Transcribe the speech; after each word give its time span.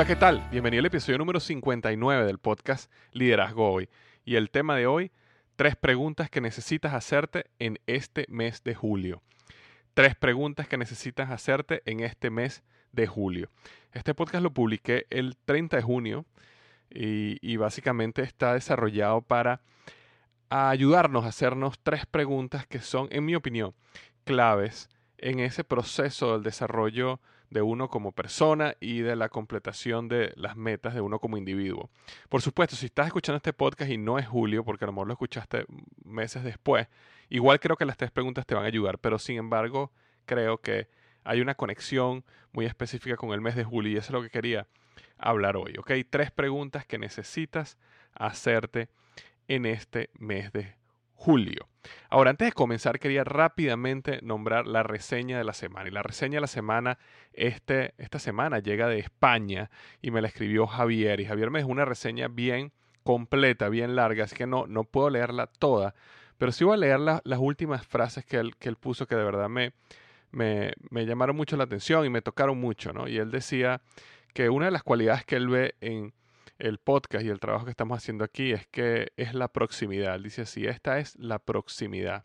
Hola, 0.00 0.08
¿qué 0.08 0.16
tal? 0.16 0.48
Bienvenido 0.50 0.80
al 0.80 0.86
episodio 0.86 1.18
número 1.18 1.40
59 1.40 2.24
del 2.24 2.38
podcast 2.38 2.90
Liderazgo 3.12 3.70
Hoy. 3.70 3.90
Y 4.24 4.36
el 4.36 4.48
tema 4.48 4.74
de 4.74 4.86
hoy, 4.86 5.12
tres 5.56 5.76
preguntas 5.76 6.30
que 6.30 6.40
necesitas 6.40 6.94
hacerte 6.94 7.50
en 7.58 7.78
este 7.86 8.24
mes 8.30 8.64
de 8.64 8.74
julio. 8.74 9.20
Tres 9.92 10.16
preguntas 10.16 10.68
que 10.68 10.78
necesitas 10.78 11.30
hacerte 11.30 11.82
en 11.84 12.00
este 12.00 12.30
mes 12.30 12.62
de 12.92 13.06
julio. 13.06 13.50
Este 13.92 14.14
podcast 14.14 14.42
lo 14.42 14.54
publiqué 14.54 15.04
el 15.10 15.36
30 15.44 15.76
de 15.76 15.82
junio 15.82 16.24
y, 16.88 17.36
y 17.42 17.58
básicamente 17.58 18.22
está 18.22 18.54
desarrollado 18.54 19.20
para 19.20 19.60
ayudarnos 20.48 21.26
a 21.26 21.28
hacernos 21.28 21.78
tres 21.78 22.06
preguntas 22.06 22.66
que 22.66 22.80
son, 22.80 23.08
en 23.10 23.26
mi 23.26 23.34
opinión, 23.34 23.74
claves 24.24 24.88
en 25.18 25.40
ese 25.40 25.62
proceso 25.62 26.32
del 26.32 26.42
desarrollo 26.42 27.20
de 27.50 27.62
uno 27.62 27.88
como 27.88 28.12
persona 28.12 28.76
y 28.80 29.00
de 29.00 29.16
la 29.16 29.28
completación 29.28 30.08
de 30.08 30.32
las 30.36 30.56
metas 30.56 30.94
de 30.94 31.00
uno 31.00 31.18
como 31.18 31.36
individuo. 31.36 31.90
Por 32.28 32.42
supuesto, 32.42 32.76
si 32.76 32.86
estás 32.86 33.08
escuchando 33.08 33.36
este 33.36 33.52
podcast 33.52 33.90
y 33.90 33.98
no 33.98 34.18
es 34.18 34.26
julio, 34.26 34.64
porque 34.64 34.84
a 34.84 34.86
lo 34.86 34.92
mejor 34.92 35.08
lo 35.08 35.12
escuchaste 35.14 35.66
meses 36.04 36.44
después, 36.44 36.88
igual 37.28 37.58
creo 37.60 37.76
que 37.76 37.84
las 37.84 37.96
tres 37.96 38.10
preguntas 38.10 38.46
te 38.46 38.54
van 38.54 38.64
a 38.64 38.68
ayudar, 38.68 38.98
pero 38.98 39.18
sin 39.18 39.36
embargo 39.36 39.92
creo 40.26 40.58
que 40.58 40.88
hay 41.24 41.40
una 41.40 41.54
conexión 41.54 42.24
muy 42.52 42.66
específica 42.66 43.16
con 43.16 43.32
el 43.32 43.40
mes 43.40 43.56
de 43.56 43.64
julio 43.64 43.92
y 43.92 43.96
eso 43.96 44.06
es 44.06 44.12
lo 44.12 44.22
que 44.22 44.30
quería 44.30 44.66
hablar 45.18 45.56
hoy, 45.56 45.74
¿ok? 45.78 45.92
Tres 46.08 46.30
preguntas 46.30 46.86
que 46.86 46.98
necesitas 46.98 47.78
hacerte 48.14 48.88
en 49.48 49.66
este 49.66 50.10
mes 50.14 50.52
de 50.52 50.79
julio. 51.20 51.68
Ahora, 52.08 52.30
antes 52.30 52.48
de 52.48 52.52
comenzar, 52.52 52.98
quería 52.98 53.24
rápidamente 53.24 54.20
nombrar 54.22 54.66
la 54.66 54.82
reseña 54.82 55.36
de 55.36 55.44
la 55.44 55.52
semana. 55.52 55.88
Y 55.88 55.92
la 55.92 56.02
reseña 56.02 56.36
de 56.36 56.40
la 56.40 56.46
semana, 56.46 56.98
este, 57.34 57.92
esta 57.98 58.18
semana 58.18 58.58
llega 58.58 58.88
de 58.88 58.98
España 58.98 59.70
y 60.00 60.10
me 60.10 60.22
la 60.22 60.28
escribió 60.28 60.66
Javier. 60.66 61.20
Y 61.20 61.26
Javier 61.26 61.50
me 61.50 61.58
dejó 61.58 61.70
una 61.70 61.84
reseña 61.84 62.28
bien 62.28 62.72
completa, 63.02 63.68
bien 63.68 63.96
larga, 63.96 64.24
así 64.24 64.34
que 64.34 64.46
no, 64.46 64.66
no 64.66 64.84
puedo 64.84 65.10
leerla 65.10 65.46
toda, 65.46 65.94
pero 66.38 66.52
sí 66.52 66.64
voy 66.64 66.74
a 66.74 66.78
leer 66.78 67.00
las 67.00 67.38
últimas 67.38 67.86
frases 67.86 68.24
que 68.24 68.38
él, 68.38 68.56
que 68.56 68.68
él 68.68 68.76
puso 68.76 69.06
que 69.06 69.16
de 69.16 69.24
verdad 69.24 69.48
me, 69.48 69.72
me, 70.30 70.72
me 70.90 71.06
llamaron 71.06 71.36
mucho 71.36 71.56
la 71.56 71.64
atención 71.64 72.04
y 72.06 72.10
me 72.10 72.22
tocaron 72.22 72.58
mucho, 72.58 72.92
¿no? 72.92 73.08
Y 73.08 73.18
él 73.18 73.30
decía 73.30 73.82
que 74.32 74.48
una 74.48 74.66
de 74.66 74.70
las 74.70 74.82
cualidades 74.82 75.24
que 75.24 75.36
él 75.36 75.48
ve 75.48 75.74
en 75.80 76.12
el 76.60 76.78
podcast 76.78 77.24
y 77.24 77.28
el 77.28 77.40
trabajo 77.40 77.64
que 77.64 77.70
estamos 77.70 77.96
haciendo 77.96 78.24
aquí 78.24 78.52
es 78.52 78.66
que 78.66 79.12
es 79.16 79.34
la 79.34 79.48
proximidad. 79.48 80.20
Dice 80.20 80.42
así, 80.42 80.66
esta 80.66 80.98
es 80.98 81.16
la 81.18 81.38
proximidad. 81.38 82.24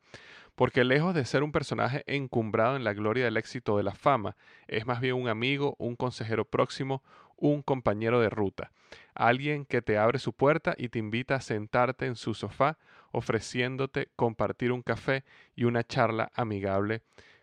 Porque 0.56 0.84
lejos 0.84 1.14
de 1.14 1.26
ser 1.26 1.44
un 1.44 1.52
personaje 1.52 2.04
encumbrado 2.06 2.76
en 2.76 2.84
la 2.84 2.94
gloria 2.94 3.26
del 3.26 3.38
éxito 3.38 3.76
de 3.78 3.84
la 3.84 3.94
fama, 3.94 4.38
es 4.68 4.86
más 4.86 5.02
bien 5.02 5.16
un 5.16 5.28
amigo, 5.28 5.76
un 5.80 5.96
consejero 5.96 6.46
próximo, 6.46 7.04
un 7.36 7.62
compañero 7.62 8.22
de 8.22 8.30
ruta. 8.30 8.72
Alguien 9.14 9.66
que 9.66 9.82
te 9.82 9.98
abre 9.98 10.20
su 10.20 10.34
puerta 10.34 10.74
y 10.78 10.90
te 10.90 11.00
invita 11.00 11.36
a 11.36 11.42
sentarte 11.42 12.06
en 12.06 12.16
su 12.16 12.34
sofá, 12.34 12.78
ofreciéndote 13.12 14.10
compartir 14.16 14.72
un 14.72 14.82
café 14.82 15.24
y 15.56 15.66
una 15.66 15.84
charla 15.84 16.32
amigable 16.36 17.02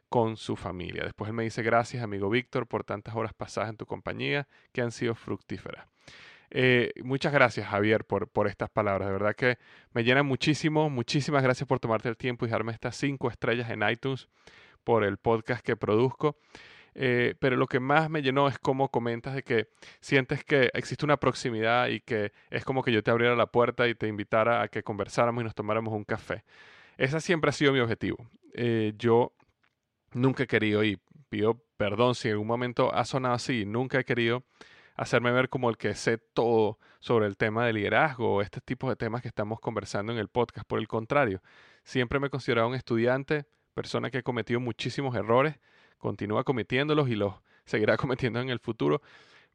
con 0.08 0.36
su 0.36 0.56
familia. 0.56 1.04
Después 1.04 1.28
él 1.28 1.34
me 1.34 1.44
dice 1.44 1.62
gracias 1.62 2.02
amigo 2.02 2.28
Víctor 2.28 2.66
por 2.66 2.84
tantas 2.84 3.14
horas 3.14 3.32
pasadas 3.34 3.70
en 3.70 3.76
tu 3.76 3.86
compañía 3.86 4.46
que 4.72 4.82
han 4.82 4.92
sido 4.92 5.14
fructíferas. 5.14 5.91
Eh, 6.54 6.92
muchas 7.02 7.32
gracias, 7.32 7.66
Javier, 7.66 8.04
por, 8.04 8.28
por 8.28 8.46
estas 8.46 8.68
palabras. 8.68 9.08
De 9.08 9.12
verdad 9.12 9.34
que 9.34 9.56
me 9.92 10.04
llenan 10.04 10.26
muchísimo. 10.26 10.90
Muchísimas 10.90 11.42
gracias 11.42 11.66
por 11.66 11.80
tomarte 11.80 12.10
el 12.10 12.16
tiempo 12.16 12.44
y 12.44 12.50
darme 12.50 12.72
estas 12.72 12.94
cinco 12.96 13.30
estrellas 13.30 13.70
en 13.70 13.82
iTunes 13.88 14.28
por 14.84 15.02
el 15.02 15.16
podcast 15.16 15.64
que 15.64 15.76
produzco. 15.76 16.36
Eh, 16.94 17.36
pero 17.38 17.56
lo 17.56 17.66
que 17.66 17.80
más 17.80 18.10
me 18.10 18.20
llenó 18.20 18.48
es 18.48 18.58
cómo 18.58 18.90
comentas 18.90 19.34
de 19.34 19.42
que 19.42 19.68
sientes 20.00 20.44
que 20.44 20.70
existe 20.74 21.06
una 21.06 21.16
proximidad 21.16 21.88
y 21.88 22.00
que 22.00 22.32
es 22.50 22.66
como 22.66 22.82
que 22.82 22.92
yo 22.92 23.02
te 23.02 23.10
abriera 23.10 23.34
la 23.34 23.46
puerta 23.46 23.88
y 23.88 23.94
te 23.94 24.08
invitara 24.08 24.60
a 24.60 24.68
que 24.68 24.82
conversáramos 24.82 25.40
y 25.40 25.44
nos 25.44 25.54
tomáramos 25.54 25.94
un 25.94 26.04
café. 26.04 26.44
Ese 26.98 27.18
siempre 27.20 27.48
ha 27.48 27.52
sido 27.52 27.72
mi 27.72 27.80
objetivo. 27.80 28.28
Eh, 28.52 28.92
yo 28.98 29.32
nunca 30.12 30.42
he 30.42 30.46
querido, 30.46 30.84
y 30.84 31.00
pido 31.30 31.64
perdón 31.78 32.14
si 32.14 32.28
en 32.28 32.32
algún 32.32 32.46
momento 32.46 32.94
ha 32.94 33.06
sonado 33.06 33.34
así, 33.34 33.64
nunca 33.64 33.98
he 33.98 34.04
querido 34.04 34.44
hacerme 34.96 35.32
ver 35.32 35.48
como 35.48 35.70
el 35.70 35.76
que 35.76 35.94
sé 35.94 36.18
todo 36.18 36.78
sobre 37.00 37.26
el 37.26 37.36
tema 37.36 37.66
de 37.66 37.72
liderazgo 37.72 38.36
o 38.36 38.42
este 38.42 38.60
tipo 38.60 38.88
de 38.88 38.96
temas 38.96 39.22
que 39.22 39.28
estamos 39.28 39.60
conversando 39.60 40.12
en 40.12 40.18
el 40.18 40.28
podcast. 40.28 40.66
Por 40.66 40.78
el 40.78 40.88
contrario, 40.88 41.42
siempre 41.84 42.20
me 42.20 42.28
he 42.28 42.30
considerado 42.30 42.68
un 42.68 42.74
estudiante, 42.74 43.46
persona 43.74 44.10
que 44.10 44.18
ha 44.18 44.22
cometido 44.22 44.60
muchísimos 44.60 45.16
errores, 45.16 45.58
continúa 45.98 46.44
cometiéndolos 46.44 47.08
y 47.08 47.16
los 47.16 47.34
seguirá 47.64 47.96
cometiendo 47.96 48.40
en 48.40 48.50
el 48.50 48.58
futuro, 48.58 49.02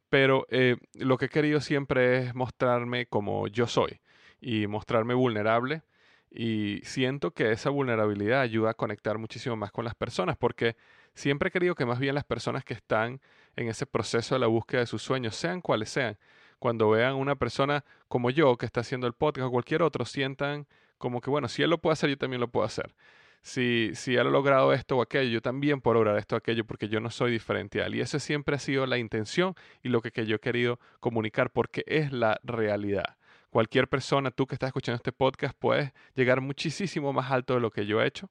pero 0.08 0.46
eh, 0.50 0.76
lo 0.94 1.18
que 1.18 1.26
he 1.26 1.28
querido 1.28 1.60
siempre 1.60 2.18
es 2.18 2.34
mostrarme 2.34 3.06
como 3.06 3.48
yo 3.48 3.66
soy 3.66 4.00
y 4.40 4.66
mostrarme 4.66 5.14
vulnerable 5.14 5.82
Y 6.30 6.80
siento 6.84 7.32
que 7.32 7.52
esa 7.52 7.70
vulnerabilidad 7.70 8.40
ayuda 8.42 8.70
a 8.70 8.74
conectar 8.74 9.18
muchísimo 9.18 9.56
más 9.56 9.72
con 9.72 9.84
las 9.84 9.94
personas, 9.94 10.36
porque 10.36 10.76
siempre 11.14 11.48
he 11.48 11.52
querido 11.52 11.74
que 11.74 11.86
más 11.86 11.98
bien 11.98 12.14
las 12.14 12.24
personas 12.24 12.64
que 12.64 12.74
están 12.74 13.20
en 13.58 13.68
ese 13.68 13.86
proceso 13.86 14.36
de 14.36 14.38
la 14.38 14.46
búsqueda 14.46 14.82
de 14.82 14.86
sus 14.86 15.02
sueños, 15.02 15.34
sean 15.34 15.60
cuales 15.60 15.90
sean, 15.90 16.16
cuando 16.60 16.90
vean 16.90 17.16
una 17.16 17.34
persona 17.34 17.84
como 18.06 18.30
yo 18.30 18.56
que 18.56 18.66
está 18.66 18.80
haciendo 18.80 19.06
el 19.08 19.14
podcast 19.14 19.48
o 19.48 19.50
cualquier 19.50 19.82
otro, 19.82 20.04
sientan 20.04 20.66
como 20.96 21.20
que, 21.20 21.28
bueno, 21.28 21.48
si 21.48 21.62
él 21.62 21.70
lo 21.70 21.78
puede 21.78 21.94
hacer, 21.94 22.10
yo 22.10 22.16
también 22.16 22.40
lo 22.40 22.48
puedo 22.48 22.64
hacer. 22.64 22.94
Si, 23.42 23.90
si 23.94 24.14
él 24.14 24.26
ha 24.26 24.30
logrado 24.30 24.72
esto 24.72 24.96
o 24.98 25.02
aquello, 25.02 25.30
yo 25.30 25.42
también 25.42 25.80
puedo 25.80 25.94
lograr 25.94 26.18
esto 26.18 26.36
o 26.36 26.38
aquello 26.38 26.64
porque 26.64 26.88
yo 26.88 27.00
no 27.00 27.10
soy 27.10 27.32
diferente 27.32 27.82
a 27.82 27.86
él. 27.86 27.96
Y 27.96 28.00
eso 28.00 28.18
siempre 28.20 28.54
ha 28.56 28.58
sido 28.60 28.86
la 28.86 28.98
intención 28.98 29.54
y 29.82 29.88
lo 29.88 30.02
que, 30.02 30.12
que 30.12 30.26
yo 30.26 30.36
he 30.36 30.40
querido 30.40 30.78
comunicar 31.00 31.50
porque 31.50 31.84
es 31.86 32.12
la 32.12 32.40
realidad. 32.44 33.16
Cualquier 33.50 33.88
persona, 33.88 34.30
tú 34.30 34.46
que 34.46 34.54
estás 34.54 34.68
escuchando 34.68 34.96
este 34.96 35.12
podcast, 35.12 35.56
puedes 35.58 35.92
llegar 36.14 36.40
muchísimo 36.40 37.12
más 37.12 37.30
alto 37.32 37.54
de 37.54 37.60
lo 37.60 37.70
que 37.70 37.86
yo 37.86 38.02
he 38.02 38.06
hecho 38.06 38.28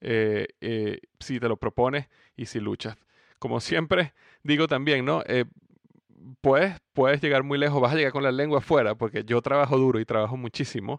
eh, 0.00 0.48
eh, 0.60 1.00
si 1.20 1.38
te 1.40 1.48
lo 1.48 1.56
propones 1.56 2.08
y 2.36 2.46
si 2.46 2.60
luchas. 2.60 2.96
Como 3.44 3.60
siempre 3.60 4.14
digo 4.42 4.66
también, 4.68 5.04
¿no? 5.04 5.22
Eh, 5.26 5.44
puedes, 6.40 6.80
puedes 6.94 7.20
llegar 7.20 7.42
muy 7.42 7.58
lejos, 7.58 7.78
vas 7.78 7.92
a 7.92 7.94
llegar 7.94 8.12
con 8.12 8.22
la 8.22 8.32
lengua 8.32 8.60
afuera, 8.60 8.94
porque 8.94 9.22
yo 9.22 9.42
trabajo 9.42 9.76
duro 9.76 10.00
y 10.00 10.06
trabajo 10.06 10.38
muchísimo, 10.38 10.98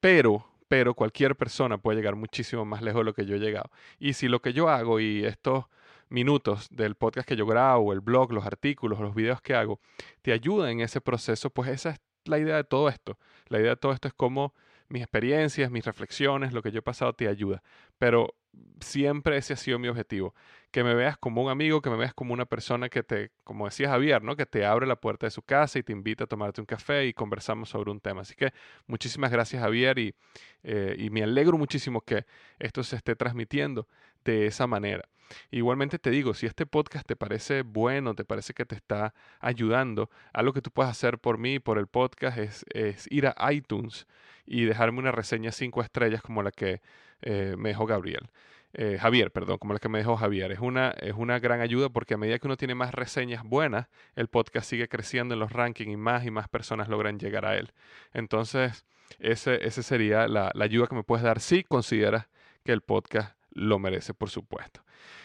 pero, 0.00 0.48
pero 0.68 0.94
cualquier 0.94 1.36
persona 1.36 1.76
puede 1.76 1.98
llegar 1.98 2.16
muchísimo 2.16 2.64
más 2.64 2.80
lejos 2.80 3.00
de 3.00 3.04
lo 3.04 3.12
que 3.12 3.26
yo 3.26 3.36
he 3.36 3.40
llegado. 3.40 3.70
Y 3.98 4.14
si 4.14 4.26
lo 4.26 4.40
que 4.40 4.54
yo 4.54 4.70
hago 4.70 5.00
y 5.00 5.26
estos 5.26 5.66
minutos 6.08 6.66
del 6.70 6.94
podcast 6.94 7.28
que 7.28 7.36
yo 7.36 7.44
grabo, 7.44 7.92
el 7.92 8.00
blog, 8.00 8.32
los 8.32 8.46
artículos, 8.46 8.98
los 8.98 9.14
videos 9.14 9.42
que 9.42 9.54
hago, 9.54 9.80
te 10.22 10.32
ayudan 10.32 10.70
en 10.70 10.80
ese 10.80 11.02
proceso, 11.02 11.50
pues 11.50 11.68
esa 11.68 11.90
es 11.90 12.00
la 12.24 12.38
idea 12.38 12.56
de 12.56 12.64
todo 12.64 12.88
esto. 12.88 13.18
La 13.48 13.60
idea 13.60 13.72
de 13.72 13.76
todo 13.76 13.92
esto 13.92 14.08
es 14.08 14.14
cómo 14.14 14.54
mis 14.88 15.02
experiencias, 15.02 15.70
mis 15.70 15.84
reflexiones, 15.84 16.54
lo 16.54 16.62
que 16.62 16.70
yo 16.70 16.78
he 16.78 16.82
pasado 16.82 17.12
te 17.12 17.28
ayuda. 17.28 17.62
Pero 17.98 18.34
siempre 18.80 19.36
ese 19.36 19.54
ha 19.54 19.56
sido 19.56 19.78
mi 19.78 19.88
objetivo. 19.88 20.34
Que 20.74 20.82
me 20.82 20.96
veas 20.96 21.16
como 21.16 21.40
un 21.40 21.52
amigo, 21.52 21.80
que 21.80 21.88
me 21.88 21.94
veas 21.94 22.12
como 22.14 22.32
una 22.32 22.46
persona 22.46 22.88
que 22.88 23.04
te, 23.04 23.30
como 23.44 23.66
decía 23.66 23.90
Javier, 23.90 24.24
¿no? 24.24 24.34
Que 24.34 24.44
te 24.44 24.66
abre 24.66 24.88
la 24.88 24.96
puerta 24.96 25.24
de 25.24 25.30
su 25.30 25.40
casa 25.40 25.78
y 25.78 25.84
te 25.84 25.92
invita 25.92 26.24
a 26.24 26.26
tomarte 26.26 26.60
un 26.60 26.66
café 26.66 27.06
y 27.06 27.12
conversamos 27.12 27.68
sobre 27.68 27.92
un 27.92 28.00
tema. 28.00 28.22
Así 28.22 28.34
que 28.34 28.52
muchísimas 28.88 29.30
gracias 29.30 29.62
Javier 29.62 30.00
y, 30.00 30.16
eh, 30.64 30.96
y 30.98 31.10
me 31.10 31.22
alegro 31.22 31.56
muchísimo 31.58 32.00
que 32.00 32.26
esto 32.58 32.82
se 32.82 32.96
esté 32.96 33.14
transmitiendo 33.14 33.86
de 34.24 34.48
esa 34.48 34.66
manera. 34.66 35.08
Igualmente 35.52 36.00
te 36.00 36.10
digo, 36.10 36.34
si 36.34 36.46
este 36.46 36.66
podcast 36.66 37.06
te 37.06 37.14
parece 37.14 37.62
bueno, 37.62 38.16
te 38.16 38.24
parece 38.24 38.52
que 38.52 38.64
te 38.64 38.74
está 38.74 39.14
ayudando, 39.38 40.10
algo 40.32 40.52
que 40.52 40.60
tú 40.60 40.72
puedes 40.72 40.90
hacer 40.90 41.20
por 41.20 41.38
mí, 41.38 41.60
por 41.60 41.78
el 41.78 41.86
podcast, 41.86 42.36
es, 42.36 42.66
es 42.74 43.06
ir 43.12 43.28
a 43.28 43.52
iTunes 43.52 44.08
y 44.44 44.64
dejarme 44.64 44.98
una 44.98 45.12
reseña 45.12 45.52
cinco 45.52 45.82
estrellas 45.82 46.20
como 46.20 46.42
la 46.42 46.50
que 46.50 46.82
eh, 47.22 47.54
me 47.56 47.68
dejó 47.68 47.86
Gabriel. 47.86 48.28
Eh, 48.76 48.98
Javier, 49.00 49.30
perdón, 49.30 49.58
como 49.58 49.72
la 49.72 49.78
que 49.78 49.88
me 49.88 49.98
dejó 49.98 50.16
Javier. 50.16 50.50
Es 50.50 50.58
una, 50.58 50.90
es 50.90 51.14
una 51.14 51.38
gran 51.38 51.60
ayuda 51.60 51.90
porque 51.90 52.14
a 52.14 52.16
medida 52.16 52.40
que 52.40 52.48
uno 52.48 52.56
tiene 52.56 52.74
más 52.74 52.92
reseñas 52.92 53.44
buenas, 53.44 53.86
el 54.16 54.26
podcast 54.26 54.68
sigue 54.68 54.88
creciendo 54.88 55.34
en 55.34 55.40
los 55.40 55.52
rankings 55.52 55.92
y 55.92 55.96
más 55.96 56.24
y 56.26 56.32
más 56.32 56.48
personas 56.48 56.88
logran 56.88 57.20
llegar 57.20 57.46
a 57.46 57.56
él. 57.56 57.72
Entonces, 58.12 58.84
ese, 59.20 59.64
ese 59.64 59.84
sería 59.84 60.26
la, 60.26 60.50
la 60.54 60.64
ayuda 60.64 60.88
que 60.88 60.96
me 60.96 61.04
puedes 61.04 61.22
dar 61.22 61.38
si 61.38 61.62
consideras 61.62 62.26
que 62.64 62.72
el 62.72 62.80
podcast 62.80 63.38
lo 63.50 63.78
merece, 63.78 64.12
por 64.12 64.30
supuesto. 64.30 64.82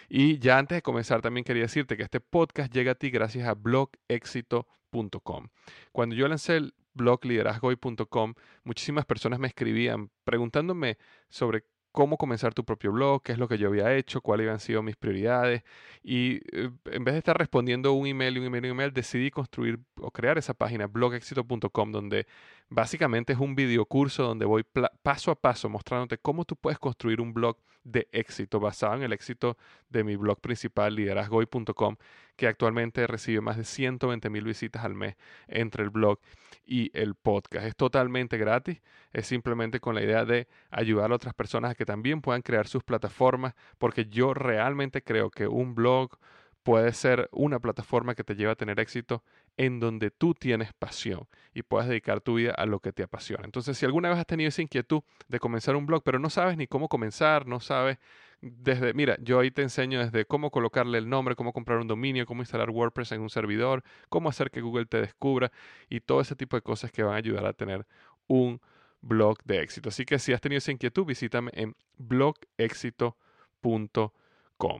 Y 0.10 0.38
ya 0.38 0.60
antes 0.60 0.78
de 0.78 0.81
comenzar, 0.84 1.22
también 1.22 1.44
quería 1.44 1.63
decirte 1.63 1.98
que 1.98 2.04
este 2.04 2.19
podcast 2.19 2.72
llega 2.72 2.92
a 2.92 2.95
ti 2.95 3.10
gracias 3.10 3.48
a 3.48 3.56
blogexito.com. 3.56 5.48
Cuando 5.92 6.16
yo 6.16 6.28
lancé 6.28 6.57
el 6.57 6.75
blog 6.94 7.25
liderazgoy.com, 7.25 8.36
muchísimas 8.63 9.06
personas 9.06 9.40
me 9.40 9.48
escribían 9.48 10.12
preguntándome 10.24 10.98
sobre 11.30 11.63
cómo 11.91 12.18
comenzar 12.18 12.53
tu 12.53 12.63
propio 12.63 12.91
blog, 12.91 13.24
qué 13.24 13.31
es 13.31 13.38
lo 13.38 13.47
que 13.47 13.57
yo 13.57 13.68
había 13.68 13.95
hecho, 13.95 14.21
cuáles 14.21 14.45
habían 14.45 14.59
sido 14.59 14.83
mis 14.83 14.95
prioridades. 14.95 15.63
Y 16.03 16.39
eh, 16.51 16.71
en 16.86 17.03
vez 17.03 17.13
de 17.13 17.19
estar 17.19 17.38
respondiendo 17.38 17.94
un 17.94 18.07
email 18.07 18.39
un 18.39 18.45
email 18.45 18.65
un 18.65 18.71
email, 18.71 18.94
decidí 18.94 19.31
construir 19.31 19.80
o 20.00 20.12
crear 20.12 20.38
esa 20.38 20.53
página 20.53 20.88
blogexito.com 20.88 21.91
donde 21.91 22.27
básicamente 22.69 23.33
es 23.33 23.39
un 23.39 23.56
video 23.56 23.86
curso 23.86 24.24
donde 24.24 24.45
voy 24.45 24.65
paso 25.03 25.31
a 25.31 25.36
paso 25.36 25.69
mostrándote 25.69 26.18
cómo 26.18 26.45
tú 26.45 26.56
puedes 26.56 26.80
construir 26.80 27.21
un 27.21 27.33
blog 27.33 27.57
de 27.83 28.07
éxito 28.12 28.59
basado 28.59 28.95
en 28.95 29.03
el 29.03 29.13
éxito 29.13 29.57
de 29.89 30.03
mi 30.03 30.15
blog 30.15 30.39
principal 30.39 30.95
liderazgoy.com 30.95 31.95
que 32.39 32.47
actualmente 32.47 33.06
recibe 33.06 33.41
más 33.41 33.57
de 33.57 33.65
120 33.65 34.30
mil 34.30 34.45
visitas 34.45 34.86
al 34.86 34.95
mes 34.95 35.18
entre 35.50 35.83
el 35.83 35.89
blog 35.89 36.19
y 36.65 36.89
el 36.97 37.13
podcast. 37.15 37.65
Es 37.65 37.75
totalmente 37.75 38.38
gratis, 38.38 38.81
es 39.12 39.27
simplemente 39.27 39.81
con 39.81 39.94
la 39.94 40.01
idea 40.01 40.24
de 40.24 40.47
ayudar 40.71 41.12
a 41.12 41.15
otras 41.15 41.33
personas 41.33 41.71
a 41.71 41.75
que 41.75 41.86
también 41.86 42.21
puedan 42.21 42.41
crear 42.41 42.65
sus 42.65 42.81
plataformas, 42.81 43.56
porque 43.77 44.06
yo 44.06 44.33
realmente 44.33 45.01
creo 45.01 45.30
que 45.30 45.50
un 45.50 45.75
blog 45.75 46.18
puede 46.63 46.94
ser 46.94 47.27
una 47.33 47.59
plataforma 47.59 48.15
que 48.15 48.24
te 48.24 48.36
lleva 48.36 48.53
a 48.53 48.56
tener 48.56 48.80
éxito 48.80 49.21
en 49.57 49.81
donde 49.81 50.09
tú 50.09 50.33
tienes 50.33 50.71
pasión 50.71 51.27
y 51.53 51.63
puedas 51.63 51.89
dedicar 51.89 52.21
tu 52.21 52.35
vida 52.35 52.53
a 52.53 52.65
lo 52.65 52.80
que 52.80 52.94
te 52.94 53.03
apasiona. 53.03 53.44
Entonces, 53.44 53.77
si 53.77 53.85
alguna 53.85 54.07
vez 54.07 54.18
has 54.18 54.25
tenido 54.25 54.47
esa 54.47 54.62
inquietud 54.62 55.01
de 55.27 55.39
comenzar 55.39 55.75
un 55.75 55.85
blog, 55.85 56.03
pero 56.03 56.19
no 56.19 56.30
sabes 56.30 56.56
ni 56.56 56.68
cómo 56.68 56.88
comenzar, 56.88 57.47
no 57.47 57.59
sabes 57.59 57.97
desde, 58.41 58.94
mira, 58.94 59.18
yo 59.21 59.39
ahí 59.39 59.51
te 59.51 59.62
enseño 59.62 60.00
desde 60.00 60.25
cómo 60.25 60.51
colocarle 60.51 60.97
el 60.97 61.09
nombre, 61.09 61.36
cómo 61.36 61.51
comprar 61.51 61.80
un 61.80 61.88
dominio, 61.88 62.25
cómo 62.25 62.41
instalar 62.41 62.69
WordPress 62.69 63.12
en 63.12 63.21
un 63.21 63.30
servidor, 63.30 63.83
cómo 64.09 64.30
hacer 64.30 64.51
que 64.51 64.62
Google 64.62 64.86
te 64.86 65.01
descubra 65.01 65.51
y 65.89 66.00
todo 66.00 66.21
ese 66.21 66.36
tipo 66.36 66.56
de 66.56 66.62
cosas 66.62 66.91
que 66.91 67.03
van 67.03 67.15
a 67.15 67.18
ayudar 67.18 67.45
a 67.45 67.53
tener 67.53 67.86
un 68.27 68.62
blog 69.01 69.38
de 69.44 69.62
éxito. 69.62 69.89
Así 69.89 70.06
que 70.06 70.19
si 70.19 70.33
has 70.33 70.41
tenido 70.41 70.59
esa 70.59 70.71
inquietud, 70.71 71.06
visítame 71.06 71.51
en 71.53 71.75
blogexito.com. 71.97 74.80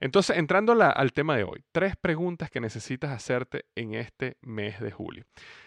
Entonces, 0.00 0.36
entrando 0.36 0.72
al 0.72 1.12
tema 1.12 1.36
de 1.36 1.44
hoy, 1.44 1.64
tres 1.72 1.96
preguntas 1.96 2.50
que 2.50 2.60
necesitas 2.60 3.10
hacerte 3.10 3.64
en 3.74 3.94
este 3.94 4.36
mes 4.42 4.80
de 4.80 4.92
julio. 4.92 5.24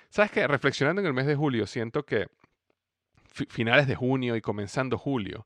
Sabes 0.09 0.31
que 0.31 0.47
reflexionando 0.47 1.01
en 1.01 1.07
el 1.07 1.13
mes 1.13 1.25
de 1.25 1.35
julio, 1.35 1.67
siento 1.67 2.03
que 2.03 2.27
finales 3.25 3.87
de 3.87 3.95
junio 3.95 4.35
y 4.35 4.41
comenzando 4.41 4.97
julio, 4.97 5.45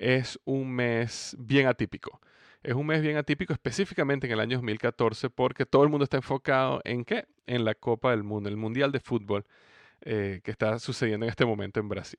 es 0.00 0.40
un 0.44 0.72
mes 0.72 1.36
bien 1.38 1.66
atípico. 1.66 2.20
Es 2.62 2.74
un 2.74 2.86
mes 2.86 3.02
bien 3.02 3.16
atípico 3.16 3.52
específicamente 3.52 4.26
en 4.26 4.32
el 4.32 4.40
año 4.40 4.56
2014 4.56 5.30
porque 5.30 5.66
todo 5.66 5.84
el 5.84 5.90
mundo 5.90 6.04
está 6.04 6.16
enfocado 6.16 6.80
en 6.84 7.04
qué? 7.04 7.26
En 7.46 7.64
la 7.64 7.74
Copa 7.74 8.10
del 8.10 8.22
Mundo, 8.22 8.48
el 8.48 8.56
Mundial 8.56 8.92
de 8.92 9.00
Fútbol 9.00 9.44
eh, 10.02 10.40
que 10.42 10.50
está 10.50 10.78
sucediendo 10.78 11.26
en 11.26 11.30
este 11.30 11.44
momento 11.44 11.78
en 11.80 11.88
Brasil. 11.88 12.18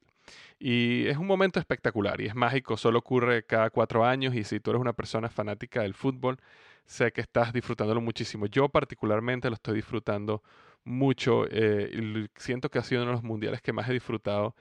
Y 0.60 1.08
es 1.08 1.18
un 1.18 1.26
momento 1.26 1.60
espectacular 1.60 2.22
y 2.22 2.28
es 2.28 2.36
mágico, 2.36 2.78
solo 2.78 3.00
ocurre 3.00 3.44
cada 3.46 3.72
cuatro 3.72 4.06
años 4.06 4.36
y 4.36 4.44
si 4.44 4.60
tú 4.60 4.70
eres 4.70 4.82
una 4.82 4.94
persona 4.94 5.30
fanática 5.30 5.82
del 5.82 5.96
fútbol, 5.96 6.38
sé 6.86 7.12
que 7.12 7.22
estás 7.22 7.54
disfrutándolo 7.54 8.00
muchísimo. 8.02 8.46
Yo 8.46 8.70
particularmente 8.70 9.50
lo 9.50 9.56
estoy 9.56 9.76
disfrutando 9.76 10.44
mucho 10.84 11.46
eh, 11.50 12.28
siento 12.36 12.70
que 12.70 12.80
ha 12.80 12.84
sido 12.84 13.02
uno 13.02 13.12
de 13.12 13.16
los 13.18 13.24
mundiales 13.24 13.62
que 13.62 13.74
más 13.74 13.90
he 13.90 13.94
disfrutado 13.94 14.56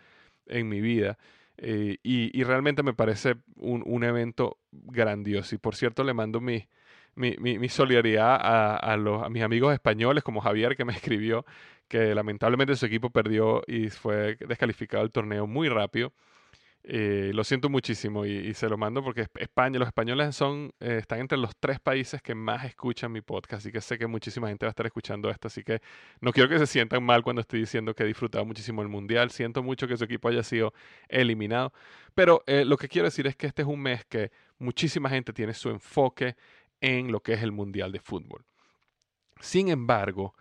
en 0.46 0.68
mi 0.68 0.80
vida. 0.80 1.18
Eh, 1.62 1.98
y, 2.02 2.42
realmente 2.42 2.82
me 2.82 2.94
parece 2.94 3.36
un, 3.56 4.04
evento 4.04 4.58
grandioso. 4.72 5.54
Y 5.54 5.58
por 5.58 5.76
cierto, 5.76 6.04
le 6.04 6.14
mando 6.14 6.40
mi, 6.40 6.66
mi, 7.14 7.68
solidaridad 7.68 8.38
a, 8.40 8.96
los, 8.96 9.22
a 9.22 9.28
mis 9.28 9.42
amigos 9.42 9.72
españoles, 9.74 10.24
como 10.24 10.40
Javier, 10.40 10.76
que 10.76 10.84
me 10.84 10.92
escribió 10.94 11.44
que 11.88 12.14
lamentablemente 12.14 12.76
su 12.76 12.86
equipo 12.86 13.10
perdió 13.10 13.62
y 13.66 13.90
fue 13.90 14.36
descalificado 14.36 15.04
el 15.04 15.10
torneo 15.10 15.46
muy 15.46 15.68
rápido. 15.68 16.12
Eh, 16.82 17.32
lo 17.34 17.44
siento 17.44 17.68
muchísimo 17.68 18.24
y, 18.24 18.54
se 18.54 18.66
lo 18.68 18.78
mando 18.78 19.04
porque 19.04 19.26
España, 19.34 19.78
los 19.78 19.86
españoles 19.86 20.34
son, 20.34 20.72
eh, 20.80 20.96
están 21.00 21.20
entre 21.20 21.36
los 21.36 21.54
tres 21.60 21.78
países 21.78 22.22
que 22.22 22.34
más 22.34 22.64
escuchan 22.64 23.12
mi 23.12 23.20
podcast, 23.20 23.60
así 23.60 23.70
que 23.70 23.82
sé 23.82 23.98
que 23.98 24.06
muchísima 24.06 24.48
gente 24.48 24.64
va 24.64 24.68
a 24.68 24.70
estar 24.70 24.86
escuchando 24.86 25.28
esto, 25.28 25.48
así 25.48 25.62
que 25.62 25.82
no 26.22 26.32
quiero 26.32 26.48
que 26.48 26.58
se 26.58 26.66
sientan 26.66 27.04
mal 27.04 27.22
cuando 27.22 27.42
estoy 27.42 27.60
diciendo 27.60 27.94
que 27.94 28.04
he 28.04 28.06
disfrutado 28.06 28.46
muchísimo 28.46 28.80
el 28.80 28.88
Mundial, 28.88 29.30
siento 29.30 29.62
mucho 29.62 29.86
que 29.86 29.96
su 29.98 30.04
equipo 30.04 30.28
haya 30.28 30.42
sido 30.42 30.72
eliminado, 31.08 31.74
pero 32.14 32.42
eh, 32.46 32.64
lo 32.64 32.78
que 32.78 32.88
quiero 32.88 33.06
decir 33.08 33.26
es 33.26 33.36
que 33.36 33.46
este 33.46 33.60
es 33.60 33.68
un 33.68 33.80
mes 33.80 34.06
que 34.06 34.30
muchísima 34.58 35.10
gente 35.10 35.34
tiene 35.34 35.52
su 35.52 35.68
enfoque 35.68 36.34
en 36.80 37.12
lo 37.12 37.20
que 37.20 37.34
es 37.34 37.42
el 37.42 37.52
Mundial 37.52 37.92
de 37.92 38.00
Fútbol. 38.00 38.42
Sin 39.38 39.68
embargo, 39.68 40.34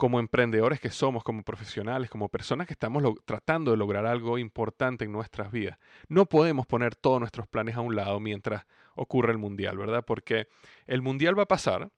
como 0.00 0.18
emprendedores 0.18 0.80
que 0.80 0.88
somos, 0.88 1.22
como 1.22 1.42
profesionales, 1.42 2.08
como 2.08 2.30
personas 2.30 2.66
que 2.66 2.72
estamos 2.72 3.04
tratando 3.26 3.70
de 3.70 3.76
lograr 3.76 4.06
algo 4.06 4.38
importante 4.38 5.04
en 5.04 5.12
nuestras 5.12 5.52
vidas, 5.52 5.78
no 6.08 6.24
podemos 6.24 6.66
poner 6.66 6.96
todos 6.96 7.20
nuestros 7.20 7.46
planes 7.46 7.76
a 7.76 7.82
un 7.82 7.94
lado 7.94 8.18
mientras 8.18 8.64
ocurre 8.94 9.30
el 9.30 9.36
mundial, 9.36 9.76
¿verdad? 9.76 10.02
Porque 10.02 10.48
el 10.86 11.02
mundial 11.02 11.38
va 11.38 11.42
a 11.42 11.48
pasar, 11.48 11.90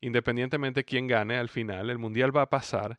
independientemente 0.00 0.80
de 0.80 0.84
quién 0.86 1.06
gane 1.06 1.36
al 1.36 1.50
final, 1.50 1.90
el 1.90 1.98
mundial 1.98 2.34
va 2.34 2.40
a 2.40 2.48
pasar, 2.48 2.98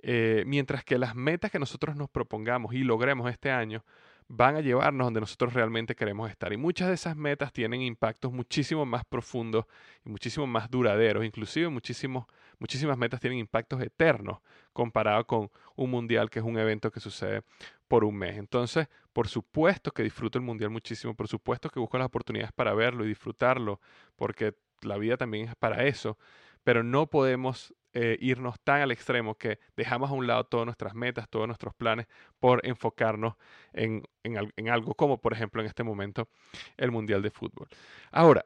eh, 0.00 0.44
mientras 0.46 0.84
que 0.84 0.98
las 0.98 1.14
metas 1.14 1.50
que 1.50 1.58
nosotros 1.58 1.96
nos 1.96 2.10
propongamos 2.10 2.74
y 2.74 2.84
logremos 2.84 3.30
este 3.30 3.50
año 3.50 3.82
van 4.28 4.56
a 4.56 4.60
llevarnos 4.60 5.06
donde 5.06 5.20
nosotros 5.20 5.54
realmente 5.54 5.94
queremos 5.94 6.30
estar. 6.30 6.52
Y 6.52 6.56
muchas 6.56 6.88
de 6.88 6.94
esas 6.94 7.16
metas 7.16 7.52
tienen 7.52 7.82
impactos 7.82 8.32
muchísimo 8.32 8.84
más 8.84 9.04
profundos 9.04 9.66
y 10.04 10.08
muchísimo 10.08 10.46
más 10.46 10.70
duraderos, 10.70 11.24
inclusive 11.24 11.68
muchísimos 11.68 12.26
muchísimas 12.58 12.96
metas 12.96 13.20
tienen 13.20 13.38
impactos 13.38 13.80
eternos 13.82 14.38
comparado 14.72 15.26
con 15.26 15.50
un 15.74 15.90
mundial 15.90 16.30
que 16.30 16.38
es 16.38 16.44
un 16.44 16.58
evento 16.58 16.90
que 16.90 17.00
sucede 17.00 17.42
por 17.88 18.04
un 18.04 18.16
mes. 18.16 18.36
Entonces, 18.36 18.88
por 19.12 19.28
supuesto 19.28 19.92
que 19.92 20.02
disfruto 20.02 20.38
el 20.38 20.44
mundial 20.44 20.70
muchísimo, 20.70 21.14
por 21.14 21.28
supuesto 21.28 21.70
que 21.70 21.80
busco 21.80 21.98
las 21.98 22.06
oportunidades 22.06 22.52
para 22.52 22.74
verlo 22.74 23.04
y 23.04 23.08
disfrutarlo, 23.08 23.80
porque 24.16 24.54
la 24.82 24.96
vida 24.96 25.16
también 25.16 25.48
es 25.48 25.56
para 25.56 25.84
eso, 25.84 26.18
pero 26.64 26.82
no 26.82 27.06
podemos 27.06 27.74
eh, 27.98 28.18
irnos 28.20 28.60
tan 28.60 28.82
al 28.82 28.90
extremo 28.90 29.36
que 29.36 29.58
dejamos 29.74 30.10
a 30.10 30.12
un 30.12 30.26
lado 30.26 30.44
todas 30.44 30.66
nuestras 30.66 30.94
metas, 30.94 31.30
todos 31.30 31.46
nuestros 31.46 31.74
planes 31.74 32.06
por 32.38 32.60
enfocarnos 32.66 33.36
en, 33.72 34.02
en 34.22 34.68
algo 34.68 34.94
como, 34.94 35.18
por 35.18 35.32
ejemplo, 35.32 35.62
en 35.62 35.66
este 35.66 35.82
momento, 35.82 36.28
el 36.76 36.90
Mundial 36.90 37.22
de 37.22 37.30
Fútbol. 37.30 37.68
Ahora, 38.10 38.44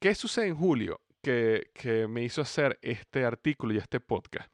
¿qué 0.00 0.16
sucede 0.16 0.48
en 0.48 0.56
julio 0.56 1.00
que, 1.22 1.70
que 1.74 2.08
me 2.08 2.24
hizo 2.24 2.42
hacer 2.42 2.76
este 2.82 3.24
artículo 3.24 3.72
y 3.72 3.76
este 3.76 4.00
podcast? 4.00 4.52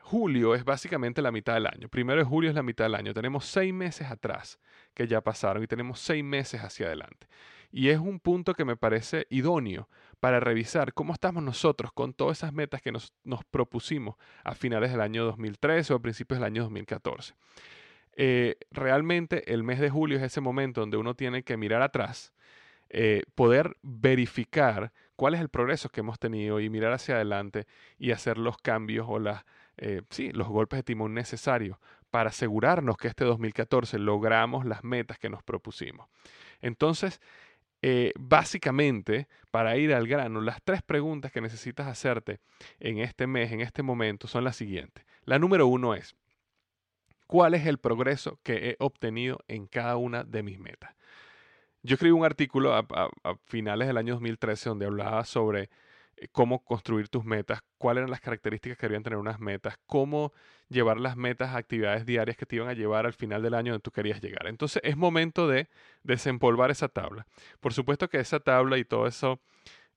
julio 0.00 0.54
es 0.54 0.64
básicamente 0.64 1.20
la 1.20 1.32
mitad 1.32 1.54
del 1.54 1.66
año. 1.66 1.88
Primero 1.88 2.20
de 2.20 2.24
julio 2.24 2.50
es 2.50 2.54
la 2.54 2.62
mitad 2.62 2.84
del 2.84 2.94
año. 2.94 3.12
Tenemos 3.12 3.44
seis 3.44 3.74
meses 3.74 4.08
atrás 4.08 4.58
que 4.94 5.08
ya 5.08 5.20
pasaron 5.20 5.62
y 5.62 5.66
tenemos 5.66 5.98
seis 5.98 6.22
meses 6.22 6.60
hacia 6.60 6.86
adelante. 6.86 7.26
Y 7.72 7.88
es 7.88 7.98
un 7.98 8.20
punto 8.20 8.54
que 8.54 8.64
me 8.64 8.76
parece 8.76 9.26
idóneo 9.30 9.88
para 10.20 10.40
revisar 10.40 10.92
cómo 10.92 11.12
estamos 11.12 11.42
nosotros 11.42 11.92
con 11.92 12.14
todas 12.14 12.38
esas 12.38 12.52
metas 12.52 12.82
que 12.82 12.92
nos, 12.92 13.12
propusimos 13.50 14.16
a 14.44 14.54
finales 14.54 14.90
del 14.90 15.00
año 15.00 15.24
2013 15.24 15.92
o 15.92 15.96
a 15.96 16.02
principios 16.02 16.40
del 16.40 16.46
año 16.46 16.62
2014. 16.62 17.34
Eh, 18.18 18.56
realmente 18.70 19.52
el 19.52 19.62
mes 19.62 19.78
de 19.78 19.90
julio 19.90 20.16
es 20.16 20.22
ese 20.22 20.40
momento 20.40 20.80
donde 20.80 20.96
uno 20.96 21.14
tiene 21.14 21.42
que 21.42 21.56
mirar 21.56 21.82
atrás, 21.82 22.32
eh, 22.88 23.22
poder 23.34 23.76
verificar 23.82 24.92
cuál 25.16 25.34
es 25.34 25.40
el 25.40 25.48
progreso 25.48 25.88
que 25.90 26.00
hemos 26.00 26.18
tenido 26.18 26.60
y 26.60 26.70
mirar 26.70 26.92
hacia 26.92 27.16
adelante 27.16 27.66
y 27.98 28.12
hacer 28.12 28.38
los 28.38 28.56
cambios 28.58 29.06
o 29.08 29.18
las 29.18 29.44
eh, 29.78 30.00
los 30.32 30.48
golpes 30.48 30.78
de 30.78 30.82
timón 30.84 31.12
necesarios 31.12 31.76
para 32.10 32.30
asegurarnos 32.30 32.96
que 32.96 33.08
este 33.08 33.24
2014 33.24 33.98
logramos 33.98 34.64
las 34.64 34.82
metas 34.84 35.18
que 35.18 35.28
nos 35.28 35.42
propusimos. 35.42 36.08
Entonces, 36.62 37.20
eh, 37.88 38.12
básicamente, 38.18 39.28
para 39.52 39.76
ir 39.76 39.94
al 39.94 40.08
grano, 40.08 40.40
las 40.40 40.60
tres 40.60 40.82
preguntas 40.82 41.30
que 41.30 41.40
necesitas 41.40 41.86
hacerte 41.86 42.40
en 42.80 42.98
este 42.98 43.28
mes, 43.28 43.52
en 43.52 43.60
este 43.60 43.84
momento, 43.84 44.26
son 44.26 44.42
las 44.42 44.56
siguientes. 44.56 45.06
La 45.24 45.38
número 45.38 45.68
uno 45.68 45.94
es, 45.94 46.16
¿cuál 47.28 47.54
es 47.54 47.64
el 47.64 47.78
progreso 47.78 48.40
que 48.42 48.70
he 48.70 48.76
obtenido 48.80 49.38
en 49.46 49.68
cada 49.68 49.98
una 49.98 50.24
de 50.24 50.42
mis 50.42 50.58
metas? 50.58 50.96
Yo 51.84 51.94
escribí 51.94 52.10
un 52.10 52.24
artículo 52.24 52.74
a, 52.74 53.08
finales 53.44 53.86
del 53.86 53.98
año 53.98 54.14
2013 54.14 54.68
donde 54.68 54.86
hablaba 54.86 55.24
sobre 55.24 55.70
cómo 56.32 56.64
construir 56.64 57.08
tus 57.08 57.24
metas, 57.24 57.60
cuáles 57.78 58.00
eran 58.00 58.10
las 58.10 58.20
características 58.20 58.78
que 58.78 58.86
debían 58.86 59.02
tener 59.02 59.18
unas 59.18 59.38
metas, 59.38 59.78
cómo 59.86 60.32
llevar 60.68 60.98
las 60.98 61.16
metas 61.16 61.50
a 61.50 61.58
actividades 61.58 62.06
diarias 62.06 62.36
que 62.36 62.46
te 62.46 62.56
iban 62.56 62.68
a 62.68 62.72
llevar 62.72 63.06
al 63.06 63.12
final 63.12 63.42
del 63.42 63.54
año 63.54 63.72
donde 63.72 63.82
tú 63.82 63.90
querías 63.90 64.20
llegar. 64.20 64.46
Entonces 64.46 64.80
es 64.84 64.96
momento 64.96 65.46
de 65.46 65.68
desempolvar 66.02 66.70
esa 66.70 66.88
tabla. 66.88 67.26
Por 67.60 67.74
supuesto 67.74 68.08
que 68.08 68.18
esa 68.18 68.40
tabla 68.40 68.78
y 68.78 68.84
todo 68.84 69.06
eso, 69.06 69.40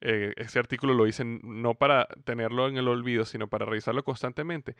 eh, 0.01 0.33
ese 0.35 0.59
artículo 0.59 0.93
lo 0.93 1.07
hice 1.07 1.23
no 1.25 1.75
para 1.75 2.07
tenerlo 2.25 2.67
en 2.67 2.77
el 2.77 2.87
olvido, 2.87 3.25
sino 3.25 3.47
para 3.47 3.65
revisarlo 3.65 4.03
constantemente. 4.03 4.75